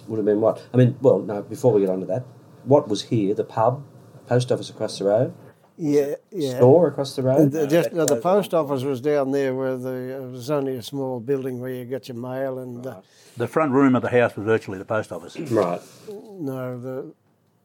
[0.08, 0.64] would have been what?
[0.74, 2.26] I mean, well, no, before we get on to that,
[2.64, 3.34] what was here?
[3.34, 3.84] The pub,
[4.28, 5.34] post office across the road,
[5.82, 6.58] yeah, yeah.
[6.58, 7.52] store across the road?
[7.52, 10.84] The, just, no, the post office was down there where the, it was only a
[10.84, 13.02] small building where you get your mail and uh,
[13.38, 15.36] The front room of the house was virtually the post office.
[15.52, 15.82] Right.
[16.08, 17.14] no, the,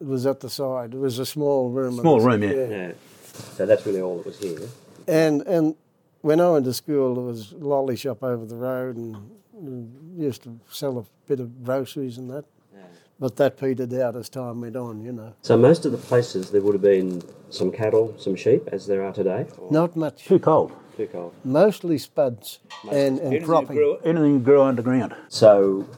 [0.01, 0.95] it was at the side.
[0.95, 1.99] It was a small room.
[1.99, 2.51] Small room, yeah.
[2.53, 2.93] Yeah.
[3.57, 4.61] So that's really all that was here.
[5.07, 5.75] And and
[6.23, 10.25] when I went to school, there was a lolly shop over the road, and we
[10.25, 12.45] used to sell a bit of groceries and that.
[13.19, 15.33] But that petered out as time went on, you know.
[15.41, 19.03] So most of the places there would have been some cattle, some sheep, as there
[19.03, 19.47] are today.
[19.57, 20.25] Or Not much.
[20.25, 20.73] Too cold.
[20.99, 21.33] too cold.
[21.43, 22.59] Mostly spuds
[22.91, 23.77] and, and cropping.
[23.77, 25.15] Grew, anything grew underground.
[25.29, 25.89] So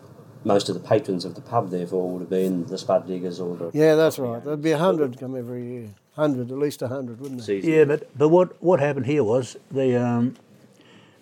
[0.44, 3.57] most of the patrons of the pub, therefore, would have been the spud diggers or
[3.57, 4.44] the Yeah, that's right.
[4.44, 5.88] There'd be a hundred come every year.
[6.14, 7.46] Hundred, at least a hundred, wouldn't there?
[7.46, 7.70] season.
[7.72, 10.37] Yeah, but, but what, what happened here was the um,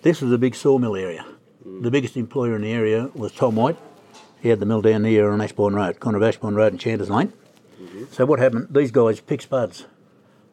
[0.02, 1.24] this was a big sawmill area.
[1.64, 3.76] The biggest employer in the area was Tom White.
[4.46, 7.10] He had the mill down here on Ashbourne Road, corner of Ashbourne Road and Chanters
[7.10, 7.32] Lane.
[8.12, 8.68] So what happened?
[8.70, 9.86] These guys picked spuds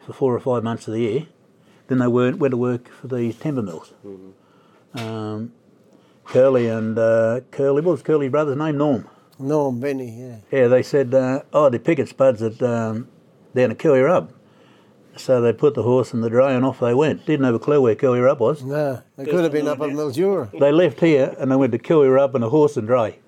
[0.04, 1.28] for four or five months of the year.
[1.86, 3.94] Then they went, went to work for these timber mills.
[4.96, 5.54] Um,
[6.26, 8.80] Curly and uh, Curly, what was Curly's brother's name?
[8.80, 9.08] Norm.
[9.38, 10.38] Norm Benny, yeah.
[10.50, 13.10] Yeah, they said, uh, oh, they're picking spuds at um,
[13.54, 14.34] down at Koo Wee Rup.
[15.18, 17.28] So they put the horse in the dray and off they went.
[17.28, 18.64] Didn't have a clue where Koo Wee Rup was.
[18.64, 20.50] No, they could have been up at Mildura.
[20.60, 23.20] They left here and they went to Koo Wee Rup and a horse and dray.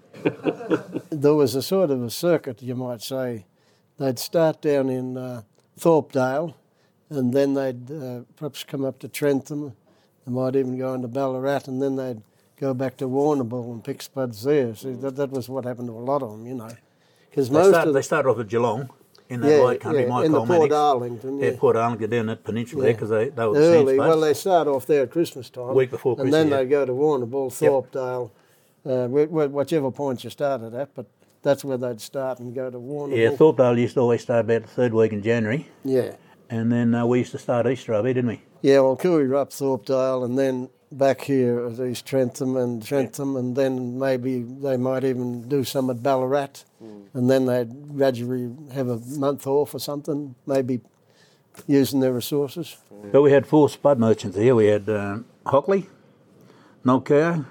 [1.11, 3.45] There was a sort of a circuit, you might say.
[3.97, 5.43] They'd start down in uh,
[5.79, 6.55] Thorpedale,
[7.09, 9.73] and then they'd uh, perhaps come up to Trentham.
[10.25, 12.21] They might even go into Ballarat, and then they'd
[12.59, 14.75] go back to Warrnambool and pick spuds there.
[14.75, 16.71] See, that, that was what happened to a lot of them, you know.
[17.29, 18.89] Because They, most start, of they the, started off at Geelong
[19.29, 20.71] in that yeah, light country, yeah, my in the Port.
[20.71, 21.57] Arlington, Yeah, yeah.
[21.57, 24.85] Portarlington down that peninsula there because they, they were the Early, well, they start off
[24.85, 25.73] there at Christmas time.
[25.73, 26.57] Week before And then yeah.
[26.57, 28.31] they go to Warrnambool, Thorpedale,
[28.86, 31.06] uh, wh- wh- whichever point you started at, but
[31.41, 33.17] that's where they'd start and go to Warrnambool.
[33.17, 35.67] Yeah, Thorpedale used to always start about the third week in January.
[35.84, 36.13] Yeah.
[36.50, 38.41] And then uh, we used to start Easter over here, didn't we?
[38.62, 43.36] Yeah, well, Koo Wee Rup Thorpedale, and then back here at East Trentham and Trentham,
[43.36, 46.63] and then maybe they might even do some at Ballarat,
[47.13, 50.82] and then they'd gradually have a month off or something, maybe
[51.67, 52.78] using their resources.
[53.12, 54.56] But we had four spud merchants here.
[54.56, 55.88] We had um, Hockley,
[56.86, 57.45] Nolkeo,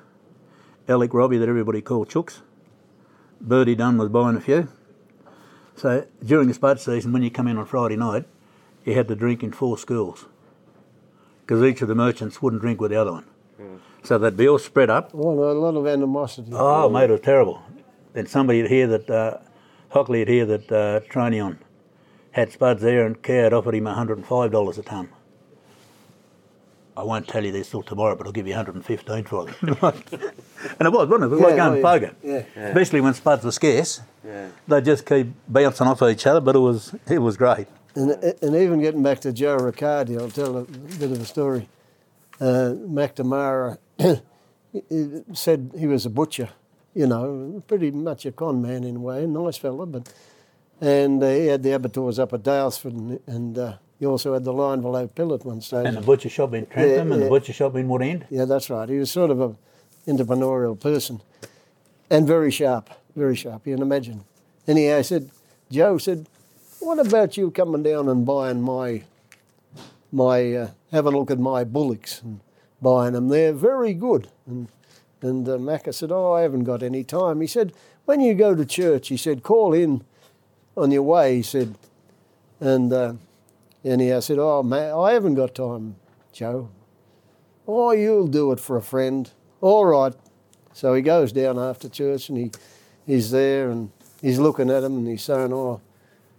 [0.88, 2.40] Alec Robbie that everybody called Chooks.
[3.40, 4.68] Birdie Dunn was buying a few.
[5.76, 8.24] So during the spud season, when you come in on Friday night,
[8.84, 10.26] you had to drink in four schools
[11.40, 13.24] because each of the merchants wouldn't drink with the other one.
[14.02, 15.14] So they'd be all spread up.
[15.14, 16.50] Well, a lot of animosity.
[16.52, 17.62] Oh, mate, it was terrible.
[18.12, 19.38] Then somebody would hear that, uh,
[19.88, 21.56] Hockley would hear that uh, Tronion
[22.32, 25.08] had spuds there and Care had offered him $105 a tonne.
[26.96, 29.54] I won't tell you this till tomorrow, but I'll give you 115 for them.
[29.62, 31.26] and it was, wasn't it?
[31.26, 31.82] It was like Yeah, going oh, yeah.
[31.82, 32.14] poker.
[32.22, 32.66] Yeah.
[32.68, 34.00] Especially when spuds were scarce.
[34.24, 34.48] Yeah.
[34.68, 37.66] They just keep bouncing off each other, but it was it was great.
[37.96, 38.10] And,
[38.42, 41.68] and even getting back to Joe Riccardi, I'll tell a bit of a story.
[42.40, 43.78] Uh, McNamara
[45.32, 46.48] said he was a butcher,
[46.94, 50.12] you know, pretty much a con man in a way, nice fella, but
[50.80, 54.44] and uh, he had the abattoirs up at Daylesford, and, and uh, he also had
[54.44, 55.86] the line below Pill at one stage.
[55.86, 57.24] And the butcher shop in Trentham and yeah.
[57.24, 58.26] the butcher shop in Woodend.
[58.28, 58.86] Yeah, that's right.
[58.86, 59.56] He was sort of a
[60.06, 61.22] entrepreneurial person.
[62.10, 63.66] and very sharp, very sharp.
[63.66, 64.24] You can imagine.
[64.68, 65.30] Anyhow, I said,
[65.70, 66.26] Joe said,
[66.80, 69.04] "What about you coming down and buying my,
[70.12, 72.40] my, uh, have a look at my bullocks and
[72.82, 73.28] buying them?
[73.28, 74.68] They're very good." And
[75.22, 77.72] and uh, Macca said, "Oh, I haven't got any time." He said,
[78.04, 80.04] "When you go to church," he said, "call in
[80.76, 81.74] on your way." He said,
[82.60, 83.14] and uh,
[83.84, 85.96] anyhow, I said, "Oh, man, I haven't got time,
[86.32, 86.70] Joe."
[87.66, 89.30] Oh, you'll do it for a friend.
[89.60, 90.12] All right.
[90.74, 92.50] So he goes down after church and he,
[93.06, 95.80] he's there and he's looking at him and he's saying, oh,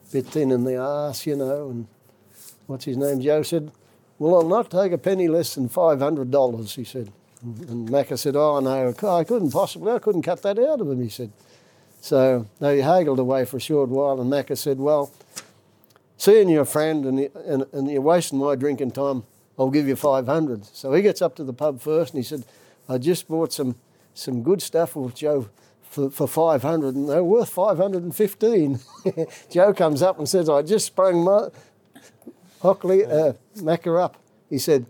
[0.08, 1.70] a bit thin in the arse, you know.
[1.70, 1.88] And
[2.68, 3.22] what's his name?
[3.22, 3.72] Joe said,
[4.20, 7.12] well, I'll not take a penny less than $500, he said.
[7.42, 11.02] And Macca said, oh, no, I couldn't possibly, I couldn't cut that out of him,
[11.02, 11.32] he said.
[12.02, 15.12] So they haggled away for a short while and Macca said, well,
[16.17, 19.23] seeing your friend and, and, and you're wasting my drinking time,
[19.58, 20.65] I'll give you 500.
[20.65, 22.45] So he gets up to the pub first and he said,
[22.89, 23.75] I just bought some,
[24.13, 25.49] some good stuff with Joe
[25.89, 28.80] for, for 500 and they're worth 515.
[29.49, 31.47] Joe comes up and says, I just sprung my,
[32.62, 34.17] Hockley, uh, Macca up.
[34.49, 34.86] He said,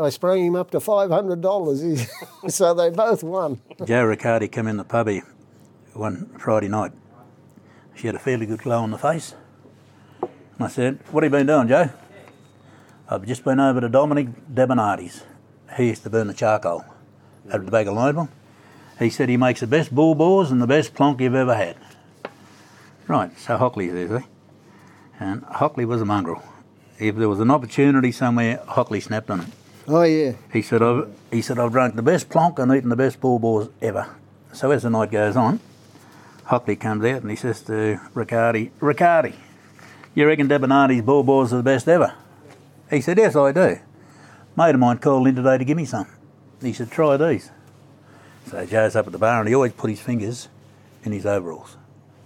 [0.00, 2.50] I sprang him up to $500.
[2.50, 3.60] so they both won.
[3.84, 5.22] Joe Riccardi came in the pubby
[5.94, 6.92] one Friday night.
[7.94, 9.34] She had a fairly good glow on the face.
[10.58, 11.90] I said, What have you been doing, Joe?
[13.08, 15.22] I've just been over to Dominic Debonardi's.
[15.76, 16.84] He used to burn the charcoal
[17.50, 18.28] at the back of Lobo.
[18.98, 21.76] He said he makes the best bull boars and the best plonk you've ever had.
[23.08, 24.26] Right, so Hockley's there, see?
[25.18, 26.42] And Hockley was a mongrel.
[26.98, 29.48] If there was an opportunity somewhere, Hockley snapped on it.
[29.88, 30.34] Oh, yeah.
[30.52, 33.38] He said, I've, he said, I've drunk the best plonk and eaten the best bull
[33.38, 34.08] boars ever.
[34.52, 35.58] So as the night goes on,
[36.44, 39.34] Hockley comes out and he says to Riccardi, Riccardi,
[40.14, 42.14] you reckon Debonardi's boars are the best ever?
[42.90, 43.78] He said, Yes, I do.
[44.56, 46.06] Mate of mine called in today to give me some.
[46.60, 47.50] He said, Try these.
[48.50, 50.48] So Joe's up at the bar and he always put his fingers
[51.04, 51.76] in his overalls.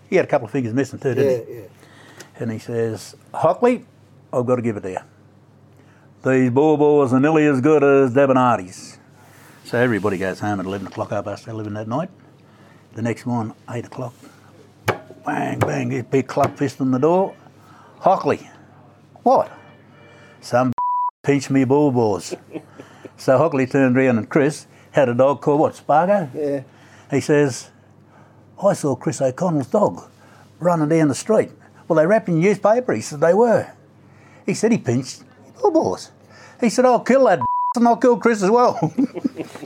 [0.09, 1.61] He had a couple of fingers missing too, didn't Yeah, he?
[1.61, 1.67] yeah.
[2.39, 3.85] And he says, Hockley,
[4.33, 4.99] I've got to give it to you.
[6.25, 8.99] These boars are nearly as good as Debonardi's.
[9.65, 12.11] So everybody goes home at 11 o'clock, half past 11 that night.
[12.95, 14.15] The next morning, 8 o'clock,
[15.25, 17.35] bang, bang, big club fist on the door.
[18.01, 18.49] Hockley,
[19.23, 19.51] what?
[20.41, 20.73] Some
[21.25, 22.35] pinched me bull boars.
[23.17, 26.31] so Hockley turned round and Chris had a dog called what, Spargo?
[26.35, 26.63] Yeah.
[27.11, 27.71] He says,
[28.63, 30.03] I saw Chris O'Connell's dog
[30.61, 31.51] running down the street.
[31.89, 32.93] Well, they wrapped in newspaper.
[32.93, 33.71] He said they were.
[34.45, 35.23] He said he pinched
[35.61, 36.11] bull boars.
[36.61, 37.41] He said, I'll kill that
[37.77, 38.93] and I'll kill Chris as well.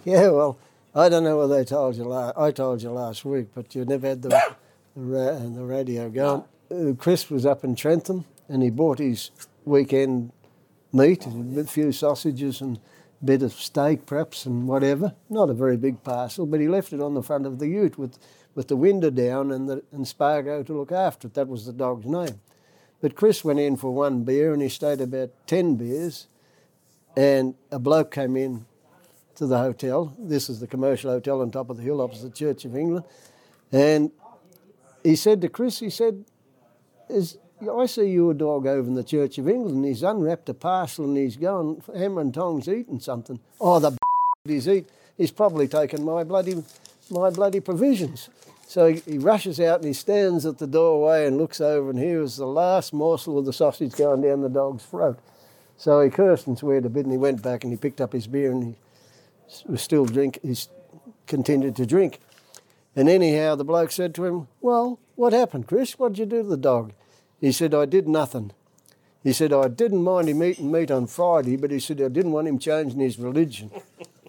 [0.05, 0.59] Yeah, well,
[0.95, 2.05] I don't know what they told you.
[2.05, 4.29] La- I told you last week, but you never had the
[4.97, 6.45] the, ra- the radio going.
[6.71, 9.33] Uh, Chris was up in Trentham, and he bought his
[9.65, 10.31] weekend
[10.93, 12.77] meat, a few sausages and
[13.21, 15.15] a bit of steak, perhaps, and whatever.
[15.29, 17.99] Not a very big parcel, but he left it on the front of the ute
[17.99, 18.19] with
[18.55, 21.35] with the window down and the and Spargo to look after it.
[21.35, 22.41] That was the dog's name.
[23.01, 26.29] But Chris went in for one beer, and he stayed about ten beers,
[27.17, 28.67] and a bloke came in
[29.35, 30.15] to the hotel.
[30.19, 33.07] This is the commercial hotel on top of the hill opposite the Church of England.
[33.73, 34.13] And
[35.03, 36.25] he said to Chris, he said,
[37.11, 37.39] is,
[37.71, 39.85] I see your dog over in the Church of England.
[39.85, 43.41] He's unwrapped a parcel and he's going hammer and tongs eating something.
[43.61, 43.97] Oh, the
[44.45, 44.89] he's eat.
[45.17, 46.63] He's probably taken my bloody,
[47.11, 48.31] my bloody provisions.
[48.67, 51.99] So he, he rushes out and he stands at the doorway and looks over and
[51.99, 55.19] here is the last morsel of the sausage going down the dog's throat.
[55.77, 58.13] So he cursed and swore a bit and he went back and he picked up
[58.13, 58.77] his beer and he
[59.67, 60.39] was still drink.
[60.43, 60.57] He
[61.27, 62.21] continued to drink.
[62.95, 65.99] And anyhow, the bloke said to him, "Well, what happened, Chris?
[65.99, 66.93] What did you do to the dog?"
[67.41, 68.53] He said, "I did nothing."
[69.23, 72.33] He said, "I didn't mind him eating meat on Friday, but he said I didn't
[72.33, 73.71] want him changing his religion."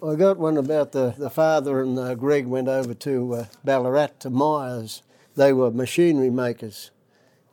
[0.03, 4.19] I got one about the, the father and uh, Greg went over to uh, Ballarat
[4.21, 5.03] to Myers.
[5.35, 6.89] They were machinery makers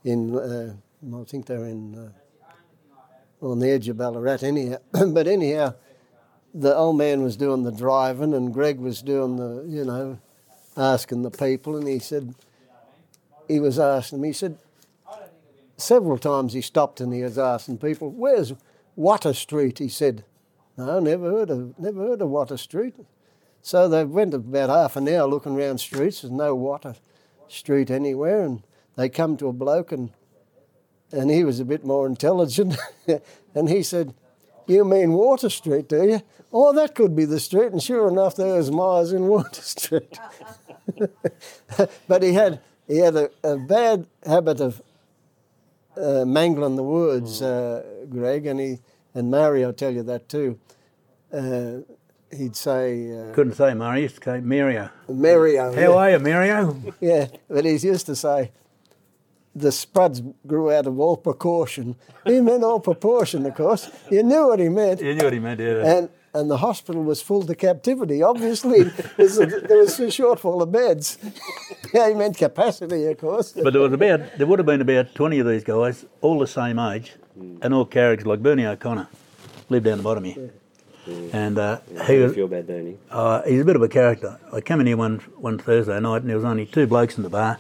[0.03, 0.73] in, uh,
[1.15, 4.79] I think they're in, uh, on the edge of Ballarat anyhow.
[5.09, 5.75] but anyhow,
[6.55, 10.19] the old man was doing the driving and Greg was doing the, you know,
[10.75, 11.77] asking the people.
[11.77, 12.35] And he said,
[13.47, 14.57] he was asking them, he said,
[15.79, 18.53] several times he stopped and he was asking people, where's
[18.97, 19.79] Water Street?
[19.79, 20.25] He said,
[20.77, 22.95] no, never heard of, never heard of Water Street.
[23.63, 26.23] So they went about half an hour looking around streets.
[26.23, 26.95] There's no Water
[27.49, 28.45] Street anywhere.
[28.45, 28.63] And
[28.97, 30.11] they come to a bloke and,
[31.13, 32.77] and he was a bit more intelligent.
[33.55, 34.15] and he said,
[34.67, 36.23] you mean Water Street, do you?
[36.53, 37.73] Oh, that could be the street.
[37.73, 40.19] And sure enough, there was Myers in Water Street.
[42.09, 44.81] but he had he had a, a bad habit of
[46.01, 48.79] uh, mangling the words, uh, Greg, and he
[49.15, 50.59] and Mary, I'll tell you that too.
[51.33, 51.79] Uh,
[52.37, 54.91] he'd say uh, Couldn't say he used to say Mario.
[55.09, 55.73] Mario.
[55.73, 55.89] How yeah.
[55.89, 56.83] are you, Mario?
[57.01, 58.53] Yeah, but he used to say
[59.55, 61.97] the spuds grew out of all precaution.
[62.25, 63.91] He meant all proportion, of course.
[64.11, 65.01] You knew what he meant.
[65.01, 65.97] You knew what he meant, yeah.
[65.97, 68.23] And and the hospital was full to captivity.
[68.23, 68.81] Obviously,
[69.19, 71.19] a, there was a shortfall of beds.
[71.95, 73.53] yeah, he meant capacity, of course.
[73.53, 76.47] But there was about there would have been about twenty of these guys, all the
[76.47, 77.15] same age,
[77.63, 79.09] and all characters like Bernie O'Connor,
[79.69, 80.51] lived down the bottom here,
[81.33, 82.99] and uh, he I was feel bad, Bernie.
[83.11, 84.39] uh, he's a bit of a character.
[84.53, 87.23] I came in here one one Thursday night, and there was only two blokes in
[87.23, 87.59] the bar,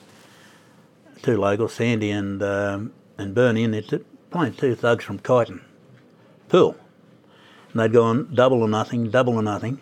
[1.23, 5.62] two locals, Sandy and um, and Bernie, and they're t- playing two thugs from Kyneton,
[6.49, 6.77] pool,
[7.71, 9.81] and they'd gone double or nothing, double or nothing,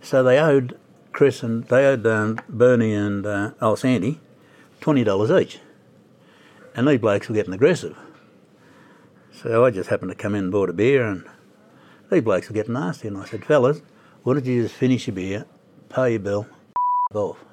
[0.00, 0.78] so they owed
[1.12, 4.20] Chris and they owed um, Bernie and uh, oh Sandy
[4.80, 5.58] twenty dollars each,
[6.74, 7.96] and these blokes were getting aggressive.
[9.32, 11.24] So I just happened to come in and bought a beer, and
[12.10, 13.82] these blokes were getting nasty, and I said, fellas,
[14.22, 15.46] why don't you just finish your beer,
[15.88, 16.46] pay your bill,
[17.14, 17.44] off.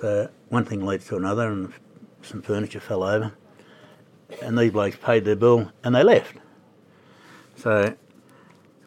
[0.00, 1.72] So one thing leads to another, and
[2.22, 3.32] some furniture fell over,
[4.40, 6.36] and these blokes paid their bill, and they left.
[7.56, 7.94] So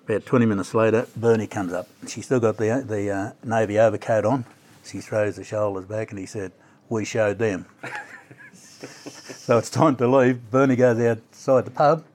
[0.05, 1.87] about 20 minutes later, Bernie comes up.
[2.07, 4.45] She's still got the, the uh, navy overcoat on.
[4.83, 6.51] She throws the shoulders back, and he said,
[6.89, 7.65] we showed them.
[8.53, 10.51] so it's time to leave.
[10.51, 12.05] Bernie goes outside the pub.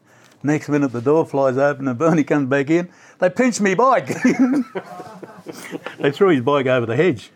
[0.43, 2.88] Next minute, the door flies open, and Bernie comes back in.
[3.18, 4.07] They pinched me bike.
[5.99, 7.30] they threw his bike over the hedge.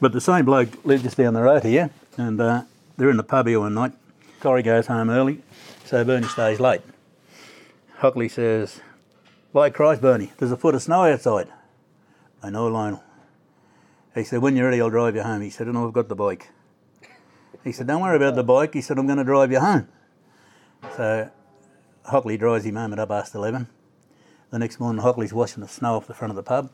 [0.00, 2.62] But the same bloke lived just down the road here, and uh,
[2.96, 3.92] they're in the pub here one night.
[4.40, 5.40] Corey goes home early,
[5.84, 6.82] so Bernie stays late.
[7.98, 8.80] Hockley says,
[9.54, 11.46] By Christ, Bernie, there's a foot of snow outside.
[12.42, 13.04] I know, Lionel.
[14.12, 15.42] He said, When you're ready, I'll drive you home.
[15.42, 16.50] He said, No, I've got the bike.
[17.62, 18.74] He said, Don't worry about the bike.
[18.74, 19.86] He said, I'm going to drive you home.
[20.96, 21.30] So
[22.04, 23.68] Hockley drives him home at up past 11.
[24.50, 26.72] The next morning, Hockley's washing the snow off the front of the pub,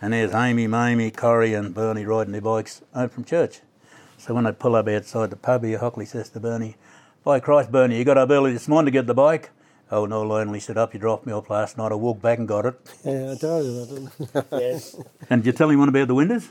[0.00, 3.60] and there's Amy, Mamie, Corey, and Bernie riding their bikes home from church.
[4.16, 6.76] So when they pull up outside the pub here, Hockley says to Bernie,
[7.24, 9.50] By Christ, Bernie, you got up early this morning to get the bike?
[9.92, 11.92] Oh, no, Lonely, he said, Up, you dropped me off last night.
[11.92, 12.74] I walked back and got it.
[13.04, 13.88] Yeah, I told you that.
[14.32, 14.96] didn't Yes.
[15.28, 16.48] And did you tell him one about the windows?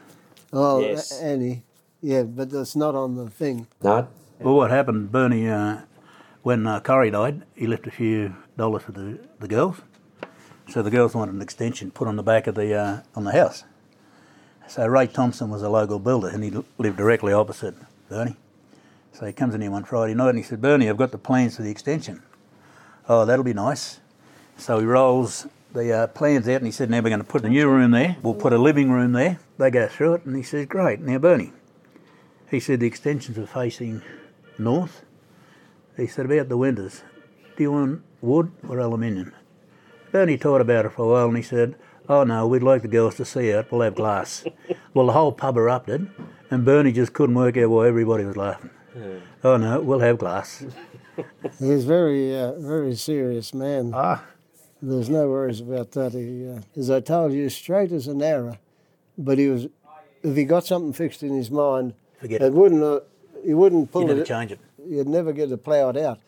[0.54, 1.12] Oh, Yes.
[1.20, 1.64] Annie.
[2.02, 3.68] Yeah, but that's not on the thing.
[3.82, 4.08] no.
[4.39, 5.82] Well, what happened, Bernie, uh,
[6.44, 9.78] when uh, Corey died, he left a few dollars for the, the girls.
[10.70, 13.34] So the girls wanted an extension put on the back of the uh, on the
[13.34, 13.66] house.
[14.68, 17.76] So Ray Thompson was a local builder, and he lived directly opposite
[18.10, 18.38] Bernie.
[19.12, 21.18] So he comes in here one Friday night, and he said, "Bernie, I've got the
[21.20, 22.24] plans for the extension."
[23.10, 23.99] Oh, that'll be nice.
[24.58, 27.43] So he rolls the uh, plans out, and he said, "Now we're going to put
[27.43, 28.18] a new room there.
[28.22, 31.18] We'll put a living room there." They go through it, and he says, "Great." Now,
[31.18, 31.54] Bernie,
[32.49, 34.02] he said the extensions are facing
[34.58, 35.04] north.
[35.97, 37.04] He said about the windows.
[37.56, 39.34] Do you want wood or aluminium?
[40.12, 41.76] Bernie thought about it for a while and he said,
[42.10, 43.72] Oh no, we'd like the girls to see it.
[43.72, 44.43] We'll have glass.
[44.93, 46.10] well, the whole pub erupted
[46.49, 48.72] and Bernie just couldn't work out why everybody was laughing.
[49.43, 50.66] Oh no, we'll have glass.
[51.59, 53.91] He's very, uh, very serious man.
[53.93, 54.24] Ah,
[54.82, 56.14] There's no worries about that.
[56.14, 58.57] He, uh, as I told you, straight as an arrow.
[59.18, 59.68] But he was,
[60.24, 62.53] if he got something fixed in his mind, forget it it.
[62.53, 63.01] wouldn't, uh,
[63.45, 64.28] he wouldn't pull You pull never it.
[64.28, 64.59] change it.
[64.88, 66.20] You'd never get it ploughed out.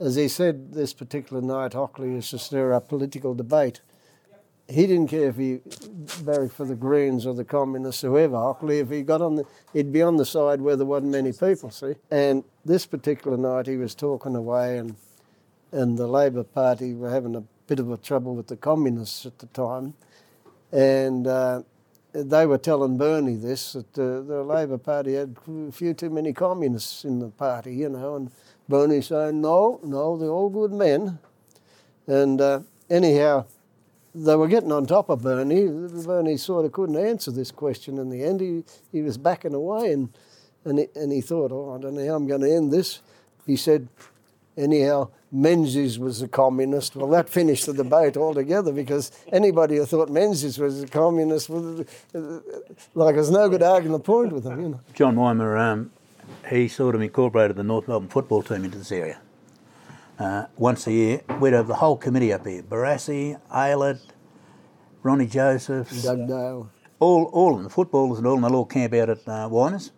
[0.00, 3.80] As he said this particular night, Hockley used to stir up political debate.
[4.68, 5.60] He didn't care if he
[6.22, 8.36] barracked for the Greens or the Communists, whoever.
[8.36, 11.32] Hockley, if he got on the, he'd be on the side where there wasn't many
[11.32, 11.70] people.
[11.70, 14.96] See, and this particular night he was talking away, and
[15.70, 19.38] and the Labor Party were having a bit of a trouble with the Communists at
[19.38, 19.94] the time,
[20.72, 21.26] and.
[21.26, 21.62] Uh,
[22.24, 26.32] they were telling Bernie this that uh, the Labor Party had a few too many
[26.32, 28.30] communists in the party, you know, and
[28.68, 31.18] Bernie saying, no, no, they're all good men.
[32.06, 33.44] And uh, anyhow,
[34.16, 35.68] they were getting on top of Bernie.
[36.04, 38.40] Bernie sort of couldn't answer this question in the end.
[38.40, 40.08] He, he was backing away and,
[40.64, 43.00] and, he, and he thought, oh, I don't know how I'm going to end this.
[43.46, 43.88] He said,
[44.56, 46.96] anyhow, Menzies was a communist.
[46.96, 51.84] Well, that finished the debate altogether because anybody who thought Menzies was a communist, was,
[52.94, 54.80] like, there's no good arguing the point with him, you know.
[54.94, 55.90] John Weimer, um,
[56.48, 59.20] he sort of incorporated the North Melbourne football team into this area.
[60.18, 64.00] Uh, once a year, we'd have the whole committee up here Barassi, Aylett,
[65.02, 66.70] Ronnie Josephs, Doug Dale.
[67.00, 69.48] all, all of them, the footballers and all, and they'll all camp out at uh,
[69.48, 69.90] Winers.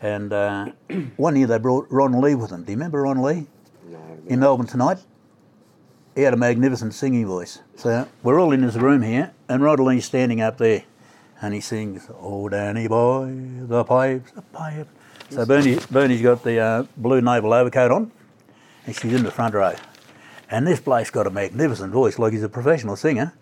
[0.00, 0.66] And uh,
[1.16, 2.64] one year they brought Ron Lee with them.
[2.64, 3.46] Do you remember Ron Lee
[3.88, 3.98] No.
[4.26, 4.98] in Melbourne tonight?
[6.16, 7.60] He had a magnificent singing voice.
[7.76, 10.82] So we're all in this room here, and Rod Lee's standing up there,
[11.40, 13.30] and he sings, "Oh Danny boy,
[13.68, 14.88] the pipes, the pipes."
[15.30, 18.10] So Bernie, Bernie's got the uh, blue naval overcoat on,
[18.90, 19.74] and she's in the front row.
[20.50, 23.32] And this bloke's got a magnificent voice, like he's a professional singer.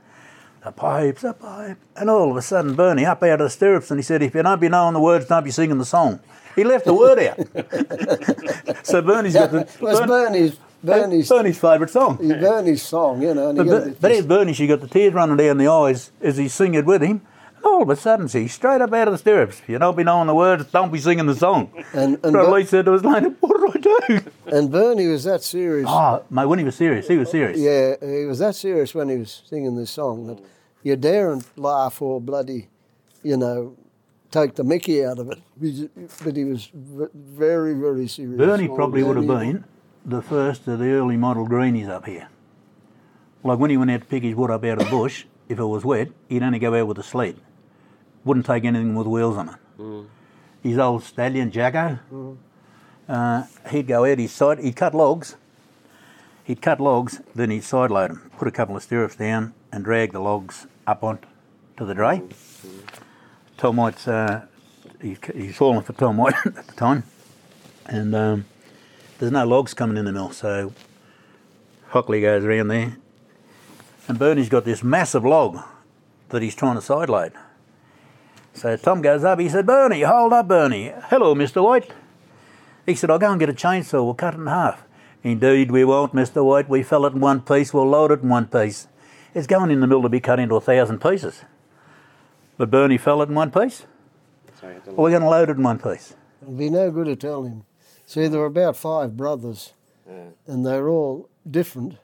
[0.63, 1.79] the pipes, the pipe.
[1.97, 4.35] And all of a sudden, Bernie up out of the stirrups and he said, If
[4.35, 6.21] you don't be knowing the words, don't be singing the song.
[6.55, 7.39] He left the word out.
[8.85, 9.67] so Bernie's got the.
[9.81, 12.17] Bern- Bernie's Bernie's Bernie's favourite song.
[12.17, 13.49] Bernie's song, you know.
[13.51, 16.53] And But, got but, Bernie, she got the tears running down the eyes as he's
[16.53, 17.23] singing with him.
[17.57, 19.61] And all of a sudden, she straight up out of the stirrups.
[19.61, 21.71] If you don't be knowing the words, don't be singing the song.
[21.95, 23.58] And- and Ber- said to his lady, what
[24.09, 24.21] do?
[24.47, 25.87] and Bernie was that serious.
[25.89, 27.59] Oh, mate, when he was serious, he was serious.
[27.59, 30.41] Yeah, he was that serious when he was singing this song that
[30.83, 32.69] you daren't laugh or bloody,
[33.23, 33.77] you know,
[34.31, 35.39] take the mickey out of it.
[36.25, 38.37] But he was very, very serious.
[38.39, 39.65] Bernie Oh, probably would have been
[40.05, 42.29] the first of the early model greenies up here.
[43.45, 45.59] Like when he went out to pick his wood up out of the bush, if
[45.59, 47.37] it was wet, he'd only go out with a sled.
[48.25, 49.55] Wouldn't take anything with wheels on it.
[49.79, 50.07] Mm.
[50.63, 52.37] His old stallion Jacko, mm.
[53.09, 55.37] Uh, he'd go out his side, he'd cut logs.
[56.45, 59.85] He'd cut logs, then he'd side load them, put a couple of stirrups down, and
[59.85, 61.19] drag the logs up on
[61.77, 62.23] to the dray.
[63.57, 64.43] Tom uh,
[65.01, 67.03] he's, he's fallen for Tom White at the time,
[67.87, 68.45] and um,
[69.19, 70.73] there's no logs coming in the mill, so
[71.89, 72.97] Hockley goes around there,
[74.07, 75.59] and Bernie's got this massive log
[76.31, 77.33] that he's trying to side load.
[78.55, 80.93] So Tom goes up, he said, Bernie, hold up, Bernie.
[81.11, 81.63] Hello, Mr.
[81.63, 81.93] White.
[82.89, 84.83] He said, I'll go and get a chainsaw, we'll cut it in half.
[85.23, 86.43] Indeed, we won't, Mr.
[86.43, 86.71] White.
[86.71, 88.89] We fell it in one piece, we'll load it in one piece.
[89.35, 91.43] It's going in the mill to be cut into a thousand pieces.
[92.57, 93.85] But Bernie fell it in one piece.
[94.59, 96.15] Sorry, I had to- Well, we're going to load it in one piece.
[96.41, 97.65] It'd be no good to tell him.
[98.07, 99.75] See, there were about five brothers,
[100.47, 101.99] and they're all different.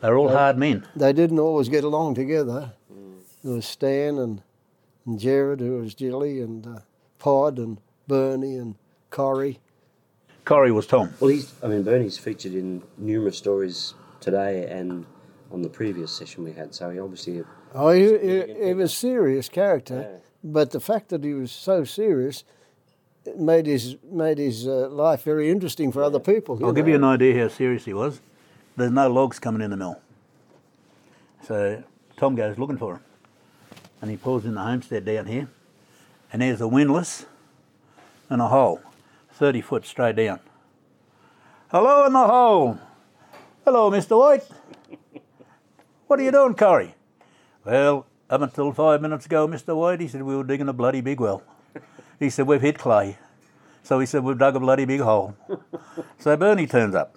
[0.00, 0.84] They're all hard men.
[0.96, 2.72] They didn't always get along together.
[3.44, 4.42] There was Stan and,
[5.06, 6.78] and Jared, who was Jilly, and uh,
[7.20, 8.74] Pod, and Bernie, and
[9.10, 9.60] Corrie.
[10.48, 11.12] Corrie was Tom.
[11.20, 11.52] Well, he's.
[11.62, 15.04] I mean, Bernie's featured in numerous stories today and
[15.52, 16.74] on the previous session we had.
[16.74, 17.44] So he obviously.
[17.74, 21.84] Oh, he, he, he was a serious character, but the fact that he was so
[21.84, 22.44] serious
[23.36, 26.58] made his made his uh, life very interesting for other people.
[26.64, 28.22] I'll give you an idea how serious he was.
[28.74, 30.00] There's no logs coming in the mill.
[31.46, 31.82] So
[32.16, 33.02] Tom goes looking for him.
[34.00, 35.48] And he pulls in the homestead down here.
[36.32, 37.26] And there's a windlass
[38.30, 38.80] and a hole,
[39.38, 40.40] 30 foot straight down.
[41.70, 42.76] Hello in the hole.
[43.64, 44.18] Hello, Mr.
[44.18, 44.42] White.
[46.08, 46.96] What are you doing, Corrie?
[47.64, 49.76] Well, up until five minutes ago, Mr.
[49.76, 51.44] White, he said, we were digging a bloody big well.
[52.18, 53.16] He said, we've hit clay.
[53.84, 55.36] So he said, we've dug a bloody big hole.
[56.18, 57.16] So Bernie turns up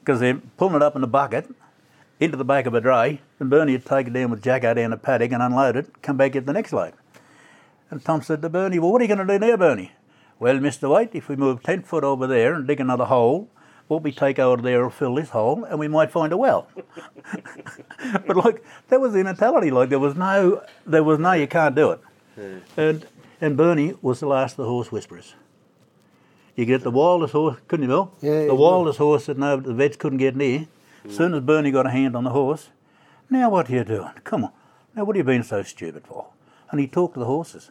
[0.00, 1.48] because they're pulling it up in a bucket
[2.20, 4.90] into the back of a dray, and Bernie would take it down with Jacko down
[4.90, 6.92] the paddock and unload it, come back get the next load.
[7.88, 9.92] And Tom said to Bernie, Well, what are you going to do now, Bernie?
[10.42, 10.90] Well, Mr.
[10.90, 13.48] White, if we move 10 foot over there and dig another hole,
[13.86, 16.66] what we take over there will fill this hole and we might find a well.
[18.26, 19.70] but like, that was the mentality.
[19.70, 22.00] Like, there was no, there was no, you can't do it.
[22.34, 22.58] Hmm.
[22.76, 23.06] And,
[23.40, 25.36] and Bernie was the last of the horse whisperers.
[26.56, 28.12] You get the wildest horse, couldn't you, Bill?
[28.20, 30.66] Yeah, the wildest horse that no, the vets couldn't get near.
[31.04, 32.70] As soon as Bernie got a hand on the horse,
[33.30, 34.10] now what are you doing?
[34.24, 34.52] Come on.
[34.96, 36.30] Now what are you being so stupid for?
[36.72, 37.70] And he talked to the horses.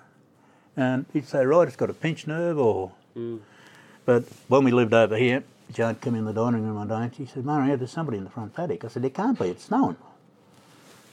[0.78, 2.92] And he'd say, right, it's got a pinch nerve or...
[4.06, 7.16] But when we lived over here, Joan come in the dining room one day and
[7.16, 8.84] she said, Mario, there's somebody in the front paddock.
[8.84, 9.98] I said, it can't be, it's snowing.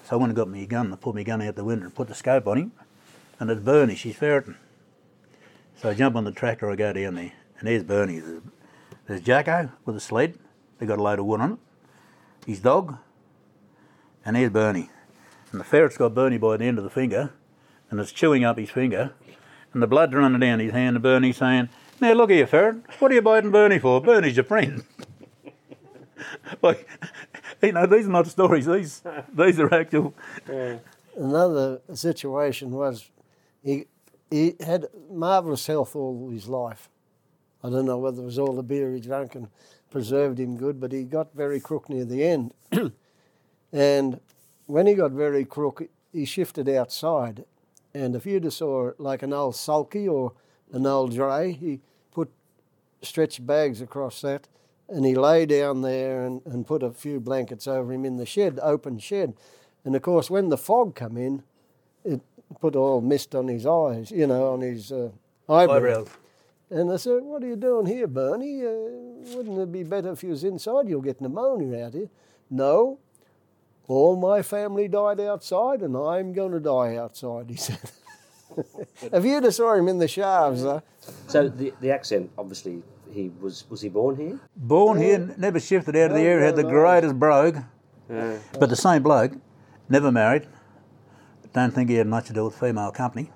[0.04, 1.84] So I went and got my gun and I put my gun out the window
[1.84, 2.72] and put the scope on him.
[3.38, 4.56] And it's Bernie, she's ferreting.
[5.80, 8.18] So I jump on the tractor, I go down there, and there's Bernie.
[8.18, 8.42] There's,
[9.06, 10.38] there's Jacko with a sled,
[10.78, 11.58] they got a load of wood on it,
[12.46, 12.96] his dog,
[14.24, 14.90] and there's Bernie.
[15.52, 17.32] And the ferret's got Bernie by the end of the finger,
[17.90, 19.12] and it's chewing up his finger,
[19.72, 21.68] and the blood running down his hand, and Bernie saying,
[22.00, 24.00] Now look here, ferret, what are you biting Bernie for?
[24.00, 24.84] Bernie's your friend.
[26.62, 26.88] like,
[27.62, 29.02] you know, these are not stories, these,
[29.32, 30.14] these are actual.
[31.16, 33.10] Another situation was
[33.62, 33.86] he
[34.30, 36.88] he had marvellous health all his life.
[37.64, 39.48] I don't know whether it was all the beer he drank and
[39.90, 42.52] preserved him good, but he got very crook near the end.
[43.72, 44.20] and
[44.66, 47.44] when he got very crook, he shifted outside.
[47.98, 50.32] And if you'd have saw like an old sulky or
[50.72, 51.80] an old dray, he
[52.12, 52.30] put
[53.02, 54.46] stretch bags across that
[54.88, 58.24] and he lay down there and, and put a few blankets over him in the
[58.24, 59.34] shed, open shed.
[59.84, 61.42] And of course, when the fog come in,
[62.04, 62.20] it
[62.60, 65.10] put all mist on his eyes, you know, on his uh,
[65.48, 65.76] eyebrows.
[65.76, 66.08] Eyebrows.
[66.70, 68.64] And I said, What are you doing here, Bernie?
[68.64, 70.88] Uh, wouldn't it be better if you was inside?
[70.88, 72.10] You'll get pneumonia out here.
[72.48, 72.98] No.
[73.88, 77.90] All my family died outside, and I'm going to die outside, he said.
[79.00, 80.80] if you'd have saw him in the shafts, uh,
[81.26, 84.38] So the the accent, obviously, he was was he born here?
[84.54, 86.74] Born here, never shifted out of the No, area, had the no, no.
[86.74, 87.58] greatest brogue.
[88.58, 89.32] But the same bloke,
[89.88, 90.46] never married,
[91.52, 93.30] don't think he had much to do with female company,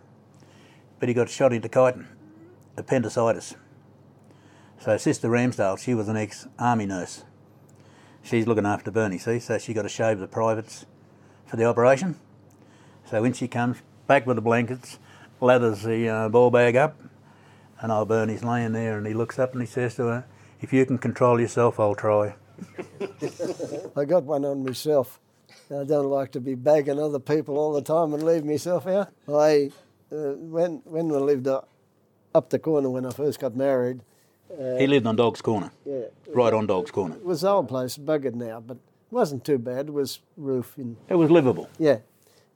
[1.00, 2.06] but he got shot into chitin,
[2.76, 3.54] appendicitis.
[4.78, 7.24] So Sister Ramsdale, she was an ex-army nurse.
[8.22, 10.86] She's looking after Bernie, see, so she got to shave the privates
[11.46, 12.18] for the operation.
[13.10, 14.98] So when she comes back with the blankets,
[15.40, 16.98] lathers the uh, ball bag up,
[17.80, 20.24] and old Bernie's laying there, and he looks up and he says to her,
[20.60, 22.36] "If you can control yourself, I'll try."
[23.96, 25.18] I got one on myself.
[25.70, 29.12] I don't like to be bagging other people all the time and leave myself out.
[29.28, 29.70] I,
[30.12, 31.68] uh, when when we lived up,
[32.34, 34.00] up the corner when I first got married,
[34.78, 36.02] he lived on Dog's Corner, yeah,
[36.34, 37.16] right on Dog's Corner.
[37.16, 38.82] it was the old place, buggered now, but it
[39.14, 39.88] wasn't too bad.
[39.88, 41.68] It was roof in It was livable.
[41.78, 41.98] yeah.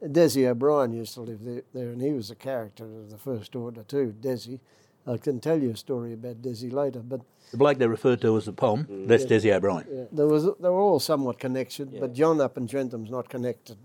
[0.05, 3.57] Desi O'Brien used to live there, there, and he was a character of the First
[3.57, 4.15] Order too.
[4.21, 4.61] Desi,
[5.07, 8.37] I can tell you a story about Desi later, but The bloke they referred to
[8.37, 9.87] as the Pom, that's Desi O'Brien.
[9.91, 13.79] yeah, there was they were all somewhat connected, but John up in Trentham's not connected.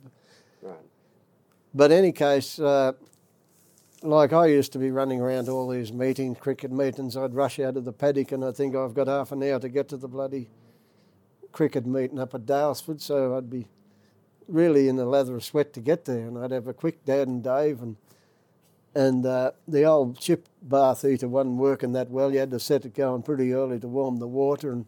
[0.61, 0.75] Right.
[1.73, 2.91] But any case, uh,
[4.03, 7.77] like I used to be running around all these meetings, cricket meetings, I'd rush out
[7.77, 10.07] of the paddock and I think I've got half an hour to get to the
[10.07, 10.49] bloody
[11.51, 13.67] cricket meeting up at Daylesford, so I'd be
[14.47, 17.27] really in a lather of sweat to get there, and I'd have a quick Dad
[17.27, 17.97] and Dave and
[18.93, 22.33] and uh, the old chip bath heater wasn't working that well.
[22.33, 24.85] You had to set it going pretty early to warm the water, and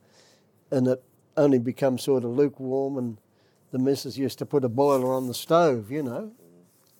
[0.71, 1.03] and it
[1.37, 2.97] only become sort of lukewarm.
[2.97, 3.17] And
[3.71, 6.31] the missus used to put a boiler on the stove, you know,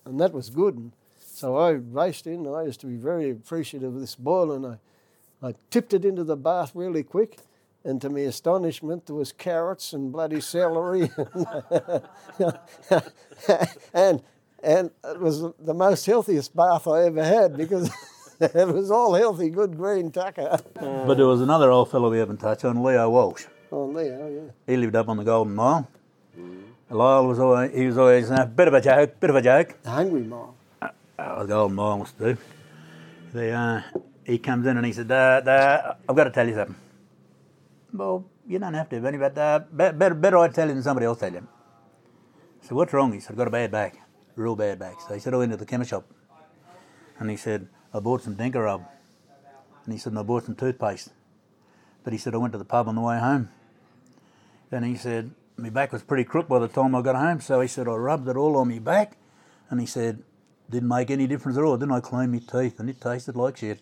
[0.06, 0.76] and that was good.
[0.76, 0.94] And
[1.44, 2.48] so I raced in.
[2.48, 4.78] I used to be very appreciative of this boiler, and I,
[5.46, 7.38] I tipped it into the bath really quick.
[7.84, 11.12] And to my astonishment, there was carrots and bloody celery,
[13.94, 14.24] and
[14.64, 17.92] and it was the most healthiest bath I ever had because
[18.40, 20.58] it was all healthy, good green tucker.
[20.76, 23.48] But there was another old fellow we haven't touched on, Leo Walsh.
[23.70, 24.52] Oh, Leo, yeah.
[24.66, 25.90] He lived up on the Golden Mile.
[26.90, 29.76] Lyle was always, he was always a bit of a joke, bit of a joke.
[29.84, 30.56] The hungry mile.
[31.20, 32.42] Oh, the Golden Mile was to do.
[33.34, 33.82] They, uh,
[34.26, 36.76] he comes in and he said, uh, uh, I've got to tell you something.
[37.94, 41.06] Well, you don't have to, Benny, but uh, better, better I tell you than somebody
[41.06, 41.48] else tell you.
[42.62, 43.14] So what's wrong?
[43.14, 44.02] He said, I've got a bad back,
[44.36, 45.02] real bad back.
[45.02, 46.06] So he said, I went to the chemist shop.
[47.20, 48.86] And he said, I bought some Dencorub.
[49.86, 51.10] And he said, and I bought some toothpaste.
[52.04, 53.50] But he said, I went to the pub on the way home.
[54.70, 57.40] Then he said, my back was pretty crook by the time I got home.
[57.40, 59.18] So he said, I rubbed it all on my back.
[59.70, 60.24] And he said,
[60.74, 61.78] didn't make any difference at all.
[61.78, 63.80] Then I cleaned my teeth and it tasted like shit.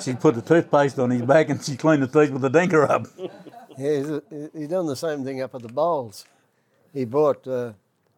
[0.00, 3.08] She put the toothpaste on his back and she cleaned the teeth with the Dencorub.
[3.78, 6.24] Yeah, he's, he done the same thing up at the bowls.
[6.94, 7.74] He bought, uh,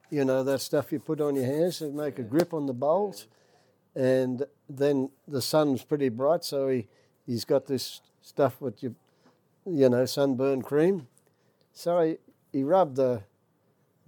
[0.08, 2.72] you know, that stuff you put on your hands to make a grip on the
[2.72, 3.26] bowls.
[3.96, 6.86] And then the sun's pretty bright, so he,
[7.26, 8.94] he's got this stuff with you,
[9.66, 11.08] you know, sunburn cream.
[11.72, 12.18] So he,
[12.52, 13.22] he rubbed the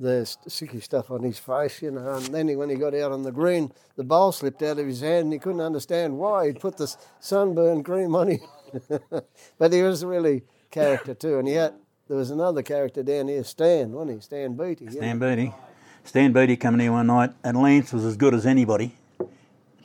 [0.01, 3.13] the sticky stuff on his face, you know, and then he, when he got out
[3.13, 6.47] on the green, the ball slipped out of his hand and he couldn't understand why
[6.47, 8.41] he'd put the sunburn cream on him.
[9.59, 11.75] but he was really character too, and had
[12.09, 14.21] there was another character down here, Stan, wasn't he?
[14.21, 14.89] Stan Beatty.
[14.91, 15.55] Stan Beatty.
[16.03, 18.97] Stan Beatty coming here one night and Lance was as good as anybody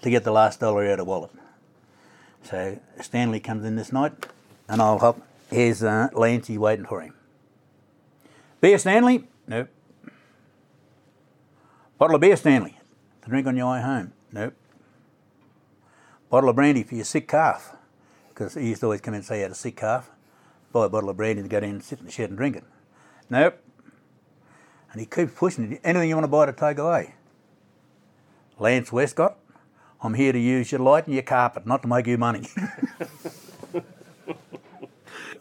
[0.02, 1.30] to get the last dollar out of wallet.
[2.44, 4.14] So Stanley comes in this night
[4.68, 5.22] and I'll hop.
[5.52, 7.14] Here's uh, Lancey waiting for him.
[8.62, 9.28] Beer, Stanley?
[9.48, 9.70] Nope.
[11.98, 12.78] Bottle of beer, Stanley.
[13.24, 14.14] To drink on your way home?
[14.32, 14.54] Nope.
[16.30, 17.76] Bottle of brandy for your sick calf.
[18.30, 20.12] Because he used to always come in and say he had a sick calf.
[20.72, 22.58] Buy a bottle of brandy to go down and sit in the shed and drink
[22.58, 22.64] it.
[23.30, 23.62] Nope.
[24.92, 25.82] And he keeps pushing it.
[25.84, 27.16] Anything you want to buy to take away?
[28.60, 29.38] Lance Westcott,
[30.02, 32.48] I'm here to use your light and your carpet, not to make you money.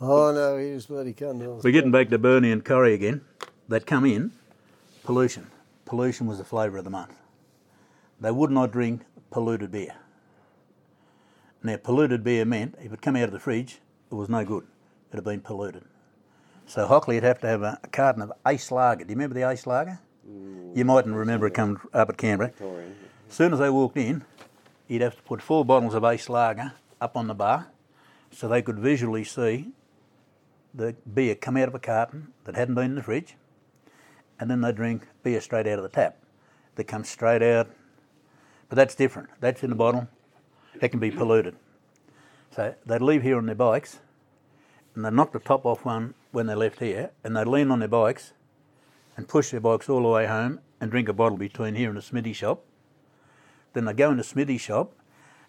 [0.01, 1.63] Oh no, he was bloody cunt.
[1.63, 3.23] We're getting back to Bernie and Corrie again.
[3.69, 4.33] They'd come in,
[5.03, 5.47] pollution.
[5.95, 7.15] Pollution was the flavour of the month.
[8.21, 9.95] They would not drink polluted beer.
[11.63, 13.79] Now, polluted beer meant if it come out of the fridge,
[14.11, 14.65] it was no good.
[15.13, 15.85] It had been polluted.
[16.67, 19.05] So Hockley would have to have a, carton of Ace Lager.
[19.05, 20.01] Do you remember the Ace Lager?
[20.29, 22.49] Mm, you mightn't remember it coming up at Canberra.
[22.49, 22.97] Victorian.
[23.29, 24.25] As soon as they walked in,
[24.89, 27.69] he'd have to put four bottles of Ace Lager up on the bar
[28.33, 29.69] so they could visually see
[30.75, 33.37] the beer come out of a carton that hadn't been in the fridge,
[34.39, 36.17] and then they drink beer straight out of the tap
[36.75, 37.69] that comes straight out.
[38.69, 39.29] But that's different.
[39.41, 40.09] That's in a bottle.
[40.81, 41.57] It can be polluted.
[42.55, 44.01] So they'd leave here on their bikes,
[44.95, 47.81] and they'd knock the top off one when they left here, and they'd lean on
[47.81, 48.33] their bikes
[49.17, 51.99] and push their bikes all the way home and drink a bottle between here and
[51.99, 52.65] the smithy shop.
[53.73, 54.93] Then they'd go in the smithy shop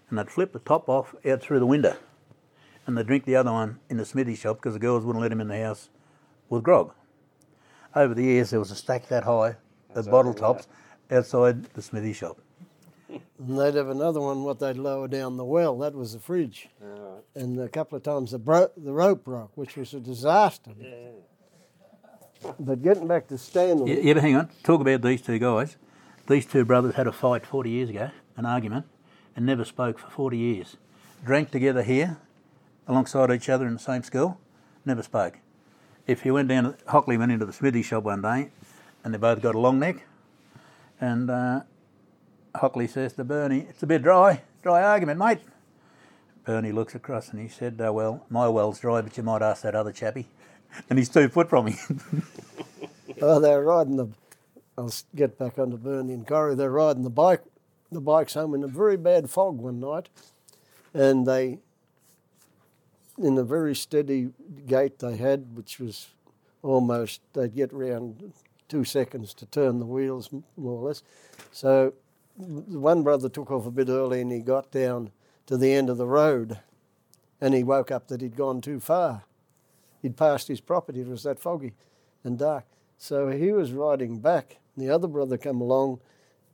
[0.09, 1.97] and they'd flip the top off out through the window
[2.85, 5.29] and they'd drink the other one in the smithy shop because the girls wouldn't let
[5.29, 5.89] them in the house
[6.49, 6.93] with grog.
[7.95, 9.55] Over the years, there was a stack that high
[9.95, 10.67] of bottle tops,
[11.09, 12.37] outside the smithy shop.
[13.09, 15.77] And they'd have another one, what they'd lower down the well.
[15.77, 16.67] That was the fridge.
[16.81, 17.23] All right.
[17.35, 20.71] And a couple of times the, bro- the rope broke, which was a disaster.
[22.59, 24.49] But getting back to Stanley, Yeah, yeah, but hang on.
[24.63, 25.77] Talk about these two guys.
[26.27, 28.85] These two brothers had a fight 40 years ago, an argument,
[29.35, 30.77] and never spoke for 40 years.
[31.23, 32.17] Drank together here,
[32.87, 34.39] alongside each other in the same school,
[34.85, 35.39] never spoke.
[36.07, 38.51] If you went down, Hockley went into the smithy shop one day,
[39.03, 40.05] and they both got a long neck,
[41.01, 41.61] and uh,
[42.55, 45.39] Hockley says to Bernie, "It's a bit dry, dry argument, mate."
[46.43, 49.63] Bernie looks across and he said, uh, "Well, my well's dry, but you might ask
[49.63, 50.27] that other chappie."
[50.89, 51.77] And he's two foot from me.
[53.21, 54.07] oh, they were riding the.
[54.77, 56.53] I'll get back onto Bernie and Corrie.
[56.55, 57.43] They're riding the bike,
[57.93, 60.09] the bikes home in a very bad fog one night,
[60.93, 61.59] and they,
[63.17, 64.29] in a very steady
[64.65, 66.07] gait they had, which was
[66.61, 68.33] almost they'd get round
[68.67, 71.03] two seconds to turn the wheels, more or less.
[71.51, 71.93] So,
[72.37, 75.11] one brother took off a bit early and he got down
[75.45, 76.59] to the end of the road,
[77.39, 79.23] and he woke up that he'd gone too far.
[80.01, 81.01] He'd passed his property.
[81.01, 81.73] It was that foggy
[82.23, 82.65] and dark.
[82.97, 84.57] So he was riding back.
[84.75, 85.99] The other brother come along,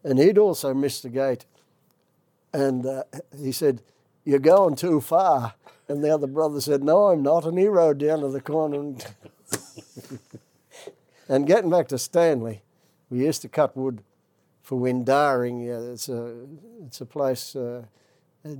[0.03, 1.45] and he'd also missed the gate.
[2.53, 3.03] And uh,
[3.37, 3.81] he said,
[4.25, 5.55] "You're going too far."
[5.91, 8.79] And the other brother said, "No, I'm not." And he rode down to the corner.
[8.79, 9.05] And,
[11.29, 12.61] and getting back to Stanley,
[13.09, 14.01] we used to cut wood
[14.61, 15.65] for Windarring.
[15.65, 16.33] Yeah, it's a
[16.85, 17.83] it's a place uh,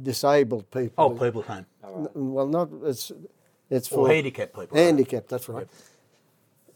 [0.04, 1.06] disabled people.
[1.06, 1.66] Old people's home.
[2.14, 3.14] Well, not it's
[3.70, 4.78] it's for Or handicapped people.
[4.78, 5.30] handicapped.
[5.30, 5.68] That's right.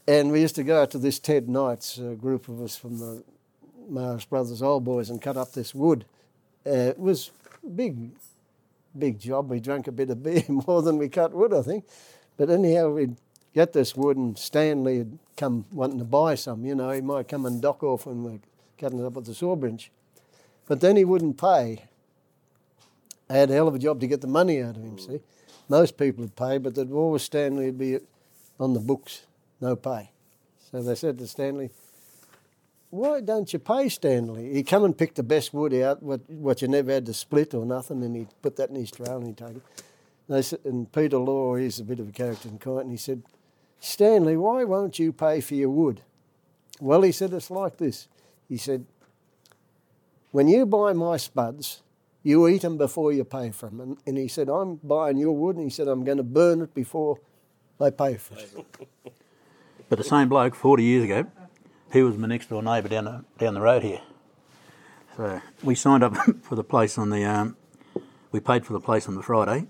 [0.08, 2.98] And we used to go out to this Ted Knights, a group of us from
[2.98, 3.22] the
[3.90, 6.06] Marist Brothers Old Boys, and cut up this wood.
[6.66, 7.30] Uh, it was
[7.74, 8.12] big,
[8.98, 9.50] big job.
[9.50, 11.84] We drank a bit of beer more than we cut wood, I think.
[12.36, 13.16] But anyhow, we'd
[13.54, 16.64] get this wood, and Stanley had come wanting to buy some.
[16.64, 18.40] You know, he might come and dock off when we're
[18.78, 19.90] cutting it up with the saw bench.
[20.66, 21.84] But then he wouldn't pay.
[23.28, 25.06] I had a hell of a job to get the money out of him, mm.
[25.06, 25.20] see.
[25.68, 27.98] Most people would pay, but there'd always Stanley would be
[28.60, 29.26] on the books,
[29.60, 30.10] no pay.
[30.70, 31.70] So they said to Stanley,
[32.96, 34.54] why don't you pay Stanley?
[34.54, 37.54] He'd come and pick the best wood out, what, what you never had to split
[37.54, 39.62] or nothing, and he'd put that in his trail and he'd take it.
[40.28, 43.22] They said, and Peter Law, he's a bit of a character in Kyneton, he said,
[43.78, 46.00] Stanley, why won't you pay for your wood?
[46.80, 48.08] Well, he said, it's like this.
[48.48, 48.86] He said,
[50.32, 51.82] when you buy my spuds,
[52.22, 53.80] you eat them before you pay for them.
[53.80, 56.62] And, and he said, I'm buying your wood, and he said, I'm going to burn
[56.62, 57.20] it before
[57.78, 58.66] they pay for it.
[59.88, 61.26] But the same bloke, 40 years ago,
[61.92, 64.00] he was my next door neighbour down the, down the road here.
[65.16, 67.56] So we signed up for the place on the, um,
[68.32, 69.66] we paid for the place on the Friday.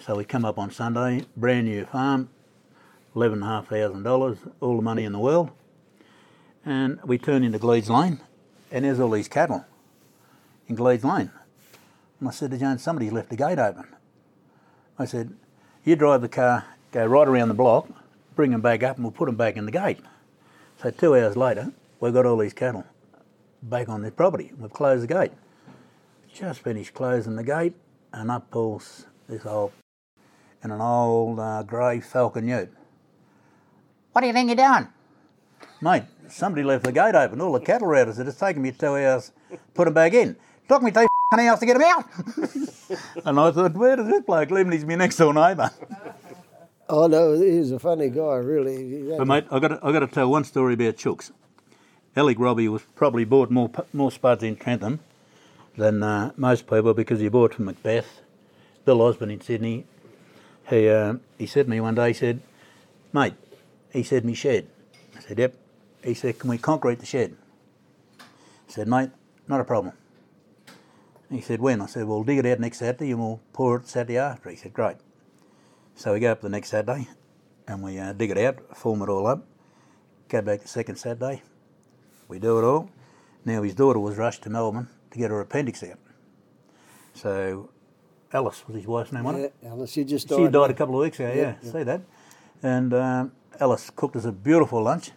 [0.00, 2.30] So we come up on Sunday, brand new farm,
[3.14, 5.50] $11,500, all the money in the world.
[6.64, 8.20] And we turn into Gleeds Lane,
[8.70, 9.64] and there's all these cattle
[10.68, 11.30] in Gleeds Lane.
[12.20, 13.86] And I said to Jones, somebody's left the gate open.
[14.98, 15.34] I said,
[15.84, 17.88] you drive the car, go right around the block,
[18.34, 19.98] bring them back up, and we'll put them back in the gate.
[20.82, 22.84] So two hours later, we've got all these cattle
[23.62, 24.52] back on this property.
[24.58, 25.32] We've closed the gate.
[26.32, 27.74] Just finished closing the gate,
[28.12, 29.72] and up pulls this old
[30.62, 32.72] in an old uh, grey Falcon Ute.
[34.12, 34.88] What do you think you're doing?
[35.80, 37.40] Mate, somebody left the gate open.
[37.40, 38.08] All the cattle are out.
[38.08, 40.36] I said, it's taken me two hours to put them back in.
[40.68, 42.04] Took me two hours to get them out.
[43.24, 44.70] and I thought, where does this bloke live?
[44.70, 45.70] He's my next door neighbour.
[46.88, 49.16] Oh, no, he's a funny guy, really.
[49.16, 51.32] But mate, I got to, I got to tell one story about chooks.
[52.14, 55.00] Alec Robbie was probably bought more more spuds in Trentham
[55.76, 58.20] than uh, most people because he bought from Macbeth.
[58.84, 59.84] Bill Osborne in Sydney.
[60.70, 62.40] He uh, he said to me one day, he said,
[63.12, 63.34] "Mate,"
[63.92, 64.68] he said, "me shed."
[65.16, 65.54] I said, "Yep."
[66.04, 67.36] He said, "Can we concrete the shed?"
[68.20, 68.24] I
[68.68, 69.10] said, "Mate,
[69.48, 69.94] not a problem."
[71.30, 73.88] He said, "When?" I said, "We'll dig it out next Saturday and we'll pour it
[73.88, 74.96] Saturday after." He said, "Great."
[75.96, 77.08] So we go up the next Saturday
[77.66, 79.46] and we uh, dig it out, form it all up,
[80.28, 81.42] go back the second Saturday,
[82.28, 82.90] we do it all.
[83.46, 85.98] Now his daughter was rushed to Melbourne to get her appendix out.
[87.14, 87.70] So
[88.30, 89.54] Alice was his wife's name, wasn't it?
[89.62, 90.36] Yeah, Alice, she just died.
[90.36, 91.72] She died a couple of weeks ago, yeah, yeah.
[91.72, 92.02] see that.
[92.62, 95.12] And um, Alice cooked us a beautiful lunch.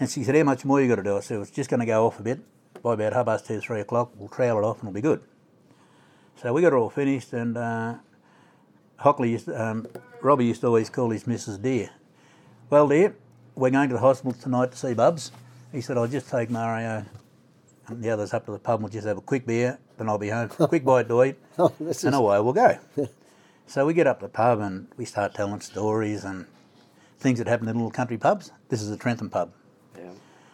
[0.00, 1.18] And she said, How much more you got to do?
[1.18, 2.40] I said, It's just going to go off a bit.
[2.82, 5.22] By about half past two, three o'clock, we'll trail it off and it'll be good.
[6.36, 7.94] So we got it all finished, and uh,
[9.00, 9.86] Hockley used um,
[10.20, 11.90] Robbie used to always call his missus dear.
[12.68, 13.16] Well, dear,
[13.54, 15.32] we're going to the hospital tonight to see Bubs.
[15.72, 17.06] He said, I'll just take Mario
[17.88, 20.08] and the others up to the pub and we'll just have a quick beer, then
[20.08, 22.52] I'll be home for a quick bite to eat, Oh, this and is, away we'll
[22.52, 22.78] go.
[23.66, 26.46] so we get up to the pub and we start telling stories and
[27.18, 28.52] things that happen in little country pubs.
[28.68, 29.52] This is a Trentham pub.
[29.96, 30.10] Yeah.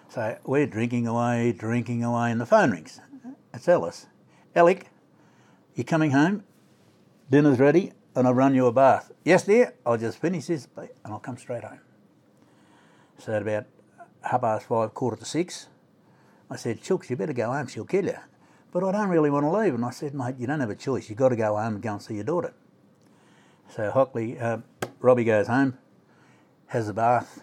[0.09, 3.01] So we're drinking away, drinking away, and the phone rings.
[3.53, 4.07] It's Ellis.
[4.55, 4.87] Alec,
[5.75, 6.45] you coming home?
[7.31, 9.13] Dinner's ready, and I'll run you a bath.
[9.25, 9.75] Yes, dear.
[9.85, 11.81] I'll just finish this, and I'll come straight home.
[13.19, 13.67] So at about
[14.23, 15.69] half past five, quarter to six,
[16.51, 18.17] I said, Chooks, you better go home, she'll kill you.
[18.73, 19.75] But I don't really want to leave.
[19.75, 21.09] And I said, mate, you don't have a choice.
[21.09, 22.53] You've got to go home and go and see your daughter.
[23.69, 24.59] So Hockley, uh,
[25.01, 25.79] Robbie goes home,
[26.69, 27.41] has a bath,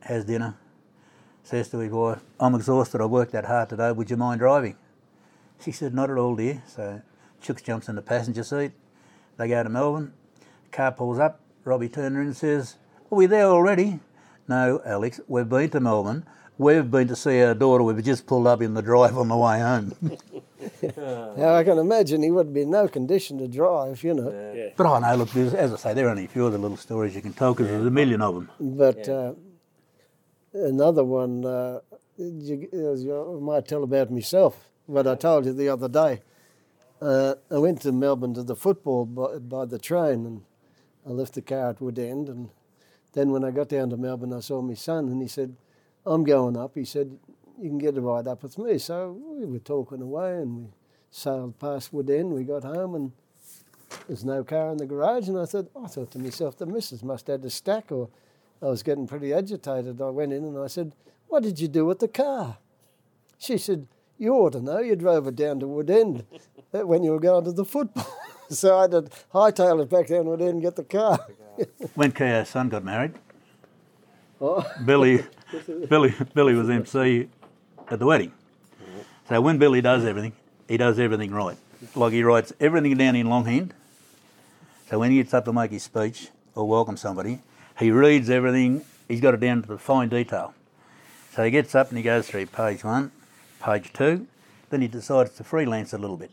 [0.00, 0.56] has dinner,
[1.42, 4.76] says to his wife, I'm exhausted, I worked that hard today, would you mind driving?
[5.62, 6.62] She said, not at all, dear.
[6.66, 7.02] So
[7.42, 8.72] Chooks jumps in the passenger seat.
[9.38, 10.12] They go to Melbourne.
[10.72, 11.40] Car pulls up.
[11.64, 12.76] Robbie turns around and says,
[13.10, 14.00] Are we there already?
[14.48, 16.26] No, Alex, we've been to Melbourne.
[16.58, 17.84] We've been to see our daughter.
[17.84, 19.94] We've just pulled up in the drive on the way home.
[20.82, 24.52] Now I can imagine he would be in no condition to drive, you know.
[24.54, 24.70] Yeah.
[24.76, 26.76] but I know, look, as I say, there are only a few of the little
[26.76, 28.50] stories you can tell because there's a million of them.
[28.60, 29.14] But Yeah.
[29.14, 29.34] uh,
[30.54, 31.80] another one, uh,
[32.16, 36.22] you, you, I might tell about myself, what I told you the other day.
[37.00, 40.42] Uh, I went to Melbourne to the football by, by the train and
[41.06, 42.28] I left the car at Woodend.
[42.28, 42.50] And
[43.12, 45.54] then when I got down to Melbourne, I saw my son and he said,
[46.04, 46.72] I'm going up.
[46.74, 47.16] He said,
[47.60, 48.78] You can get a ride up with me.
[48.78, 50.64] So we were talking away and we
[51.12, 52.30] sailed past Woodend.
[52.30, 53.12] We got home and
[54.08, 55.28] there's no car in the garage.
[55.28, 58.08] And I thought, I thought to myself, the missus must have had a stack or
[58.60, 60.00] I was getting pretty agitated.
[60.02, 60.96] I went in and I said,
[61.28, 62.58] What did you do with the car?
[63.38, 63.86] She said,
[64.18, 64.78] You ought to know.
[64.80, 66.24] You drove it down to Woodend
[66.74, 68.06] uh, when you were going to the football.
[68.50, 69.02] so I had to
[69.32, 71.18] hightail it back down to Woodend and get the car.
[71.96, 73.14] When Keo's son got married,
[74.40, 75.24] Oh, Billy,
[75.88, 77.28] Billy, Billy was MC
[77.90, 78.30] at the wedding.
[79.28, 80.32] So when Billy does everything,
[80.68, 81.56] he does everything right.
[81.96, 83.74] Like he writes everything down in longhand.
[84.88, 87.40] So when he gets up to make his speech or welcome somebody,
[87.76, 88.84] he reads everything.
[89.08, 90.54] He's got it down to the fine detail.
[91.34, 93.10] So he gets up and he goes through page one,
[93.60, 94.26] page two.
[94.70, 96.30] Then he decides to freelance a little bit.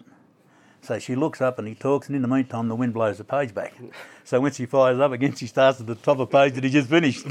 [0.81, 3.23] So she looks up and he talks, and in the meantime, the wind blows the
[3.23, 3.73] page back.
[4.27, 6.63] So when she fires up again, she starts at the top of the page that
[6.63, 7.27] he just finished.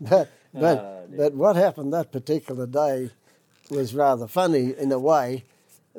[0.00, 3.10] but, but, but what happened that particular day
[3.68, 5.42] was rather funny in a way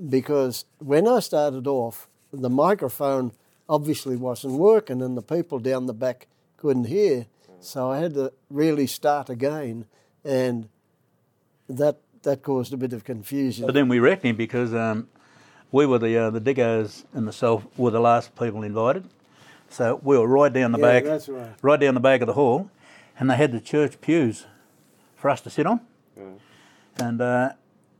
[0.08, 3.34] because when I started off, the microphone
[3.68, 7.26] obviously wasn't working and the people down the back couldn't hear.
[7.60, 9.86] So I had to really start again
[10.24, 10.70] and
[11.68, 11.98] that
[12.28, 13.66] that caused a bit of confusion.
[13.66, 15.08] But then we wrecked him because um,
[15.72, 19.06] we were the uh, the diggers and myself were the last people invited.
[19.70, 21.80] So we were right down the Yeah, back, that's right.
[21.80, 22.70] down the back of the hall,
[23.20, 24.46] and they had the church pews
[25.16, 25.82] for us to sit on.
[27.00, 27.52] And uh,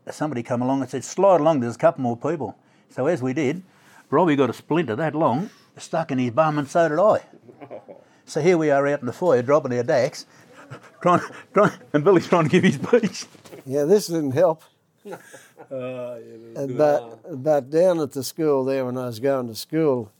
[0.10, 1.60] somebody come along and said, "Slide along.
[1.62, 2.56] There's a couple more people."
[2.90, 3.64] So as we did,
[4.10, 7.22] Robbie got a splinter that long stuck in his bum, and so did I.
[8.30, 10.26] So here we are out in the foyer dropping our dacks,
[11.02, 11.22] trying,
[11.54, 13.26] trying, and Billy's trying to give his speech.
[13.68, 14.64] Yeah, this didn't help.
[15.70, 16.20] Uh,
[16.70, 20.12] but, but down at the school there, when I was going to school,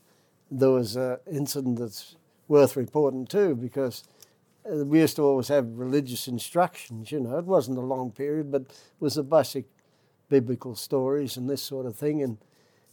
[0.50, 2.16] there was an incident that's
[2.48, 4.04] worth reporting too, because
[4.70, 7.10] uh, we used to always have religious instructions.
[7.12, 9.66] You know, it wasn't a long period, but it was the basic
[10.28, 12.22] biblical stories and this sort of thing.
[12.22, 12.38] And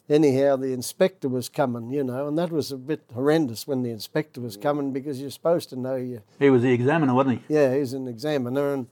[0.10, 1.92] anyhow, the inspector was coming.
[1.92, 5.30] You know, and that was a bit horrendous when the inspector was coming because you're
[5.30, 6.22] supposed to know you.
[6.40, 7.54] He was the examiner, wasn't he?
[7.56, 8.88] yeah, he's an examiner, and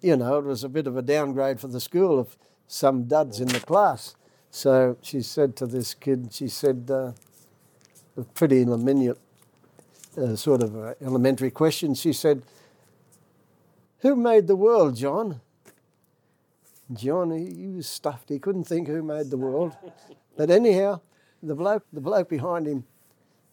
[0.00, 2.36] you know it was a bit of a downgrade for the school of
[2.66, 4.14] some duds in the class.
[4.50, 7.12] So she said to this kid, she said, uh,
[8.16, 9.18] a pretty minute
[10.16, 11.94] uh, sort of uh, elementary question.
[11.94, 12.42] She said,
[14.00, 15.40] "Who made the world, John?"
[16.92, 18.30] John, he, he was stuffed.
[18.30, 19.76] He couldn't think who made the world.
[20.36, 21.00] But anyhow,
[21.42, 22.84] the bloke, the bloke behind him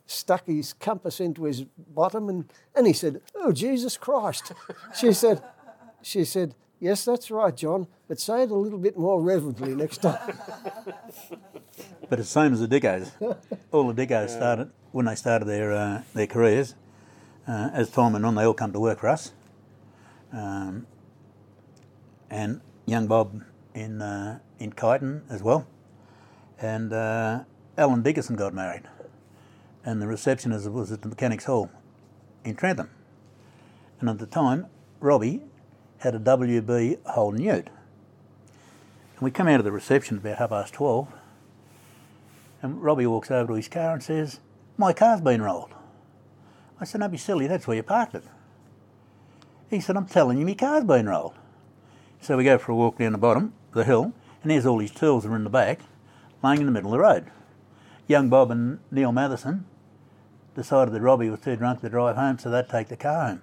[0.07, 4.51] stuck his compass into his bottom and, and he said, Oh, Jesus Christ.
[4.95, 5.41] She said,
[6.05, 10.01] she said, Yes, that's right, John, but say it a little bit more reverently next
[10.01, 10.37] time.
[12.07, 13.11] But it's the same as the Dickos.
[13.71, 16.75] all the Dickos started when they started their uh, their careers.
[17.47, 19.31] Uh, as time went on, they all come to work for us.
[20.31, 20.85] Um,
[22.29, 23.43] and young Bob
[23.73, 25.65] in uh, in Kyneton as well.
[26.61, 27.45] And uh,
[27.75, 28.83] Alan Dickerson got married,
[29.83, 31.71] and the receptionist was at the Mechanics Hall
[32.43, 32.91] in Trentham.
[33.99, 34.67] And at the time,
[34.99, 35.41] Robbie
[36.05, 37.67] had a WB Holden Ute.
[37.67, 41.07] And we come out of the reception about half past twelve.
[42.61, 44.39] And Robbie walks over to his car and says,
[44.77, 45.73] My car's been rolled.
[46.79, 48.23] I said, Don't be silly, that's where you parked it.
[49.69, 51.33] He said, I'm telling you, my car's been rolled.
[52.21, 54.79] So we go for a walk down the bottom of the hill, and there's all
[54.79, 55.79] his tools are in the back,
[56.43, 57.31] laying in the middle of the road.
[58.07, 59.65] Young Bob and Neil Matheson
[60.53, 63.41] decided that Robbie was too drunk to drive home, so they'd take the car home.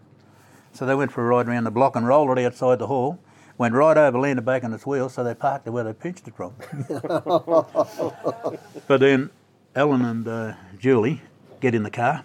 [0.73, 3.19] So they went for a ride around the block and rolled it outside the hall.
[3.59, 6.27] went right over, landed back on its wheel, so they parked it where they pinched
[6.27, 6.55] it from.
[8.89, 9.31] but then
[9.75, 11.21] Ellen and uh, Julie
[11.61, 12.25] get in the car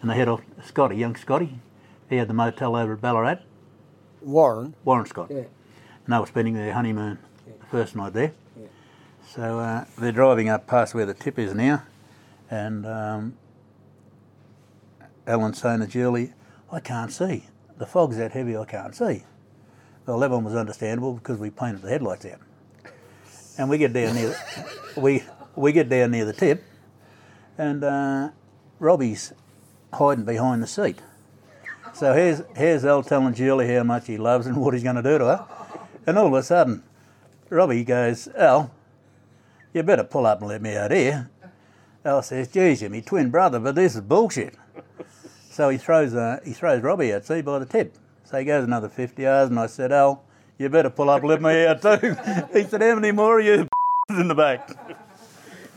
[0.00, 0.42] and they head off.
[0.64, 1.58] Scotty, young Scotty,
[2.08, 3.38] he had the motel over at Ballarat,
[4.22, 4.74] Warren.
[4.84, 5.28] Warren Scott.
[5.30, 5.38] Yeah.
[5.38, 8.32] And they were spending their honeymoon the first night there.
[8.58, 8.66] Yeah.
[9.28, 11.82] So uh, they're driving up past where the tip is now,
[12.50, 13.36] and um,
[15.26, 16.32] Ellen's saying to Julie,
[16.70, 17.44] I can't see.
[17.78, 19.24] The fog's that heavy, I can't see.
[20.06, 22.40] Well, that one was understandable because we painted the headlights out.
[23.58, 25.22] And we get down near, the, we
[25.54, 26.62] we get down near the tip,
[27.56, 28.30] and uh,
[28.78, 29.32] Robbie's
[29.92, 31.00] hiding behind the seat.
[31.94, 35.02] So here's here's Al telling Julie how much he loves and what he's going to
[35.02, 35.46] do to her,
[36.06, 36.82] and all of a sudden,
[37.48, 38.70] Robbie goes, Al,
[39.72, 41.30] you better pull up and let me out here.
[42.04, 44.54] Al says, geez, you're my twin brother, but this is bullshit.
[45.56, 47.96] So he throws uh, he throws Robbie out, see, by the tip.
[48.24, 50.22] So he goes another 50 yards, and I said, Al,
[50.58, 52.14] you better pull up and let me out too.
[52.52, 53.66] he said, how many more are you
[54.10, 54.68] in the back?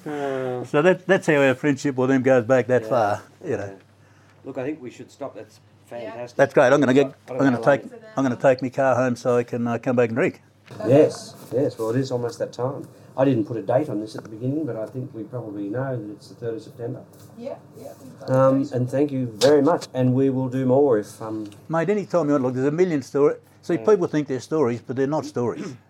[0.03, 3.79] So that, that's how our friendship with him goes back that far, you know.
[4.43, 5.33] Look, I think we should stop.
[5.33, 6.35] That's fantastic.
[6.35, 6.73] That's great.
[6.73, 7.13] I'm going to get.
[7.29, 7.83] I I'm going to take.
[8.17, 10.41] I'm going to take my car home so I can uh, come back and drink.
[10.87, 11.77] Yes, yes.
[11.77, 12.85] Well, it is almost that time.
[13.19, 15.63] I didn't put a date on this at the beginning, but I think we probably
[15.63, 17.03] know that it's the third of September.
[17.37, 17.91] Yeah, yeah.
[18.27, 19.87] Um, and thank you very much.
[19.93, 22.71] And we will do more if um, Mate, any time you want, look, there's a
[22.71, 23.39] million stories.
[23.61, 25.75] See, people think they're stories, but they're not stories.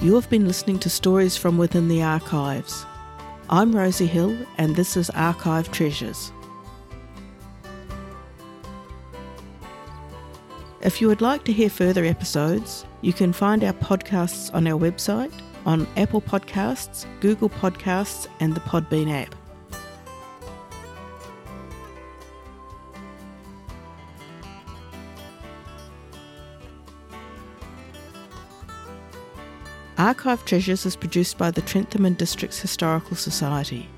[0.00, 2.84] You have been listening to Stories from Within the Archives.
[3.48, 6.32] I'm Rosie Hill, and this is Archive Treasures.
[10.82, 14.78] If you would like to hear further episodes, you can find our podcasts on our
[14.78, 15.32] website,
[15.64, 19.32] on Apple Podcasts, Google Podcasts, and the Podbean app.
[29.98, 33.88] Archive Treasures is produced by the Trentham and Districts Historical Society.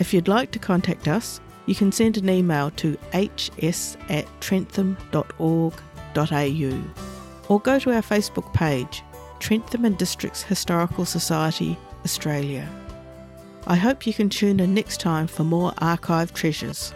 [0.00, 5.93] If you'd like to contact us, you can send an email to hs at trentham.org.au
[7.48, 9.02] or go to our Facebook page,
[9.38, 12.68] Trentham and Districts Historical Society, Australia.
[13.66, 16.92] I hope you can tune in next time for more archive treasures.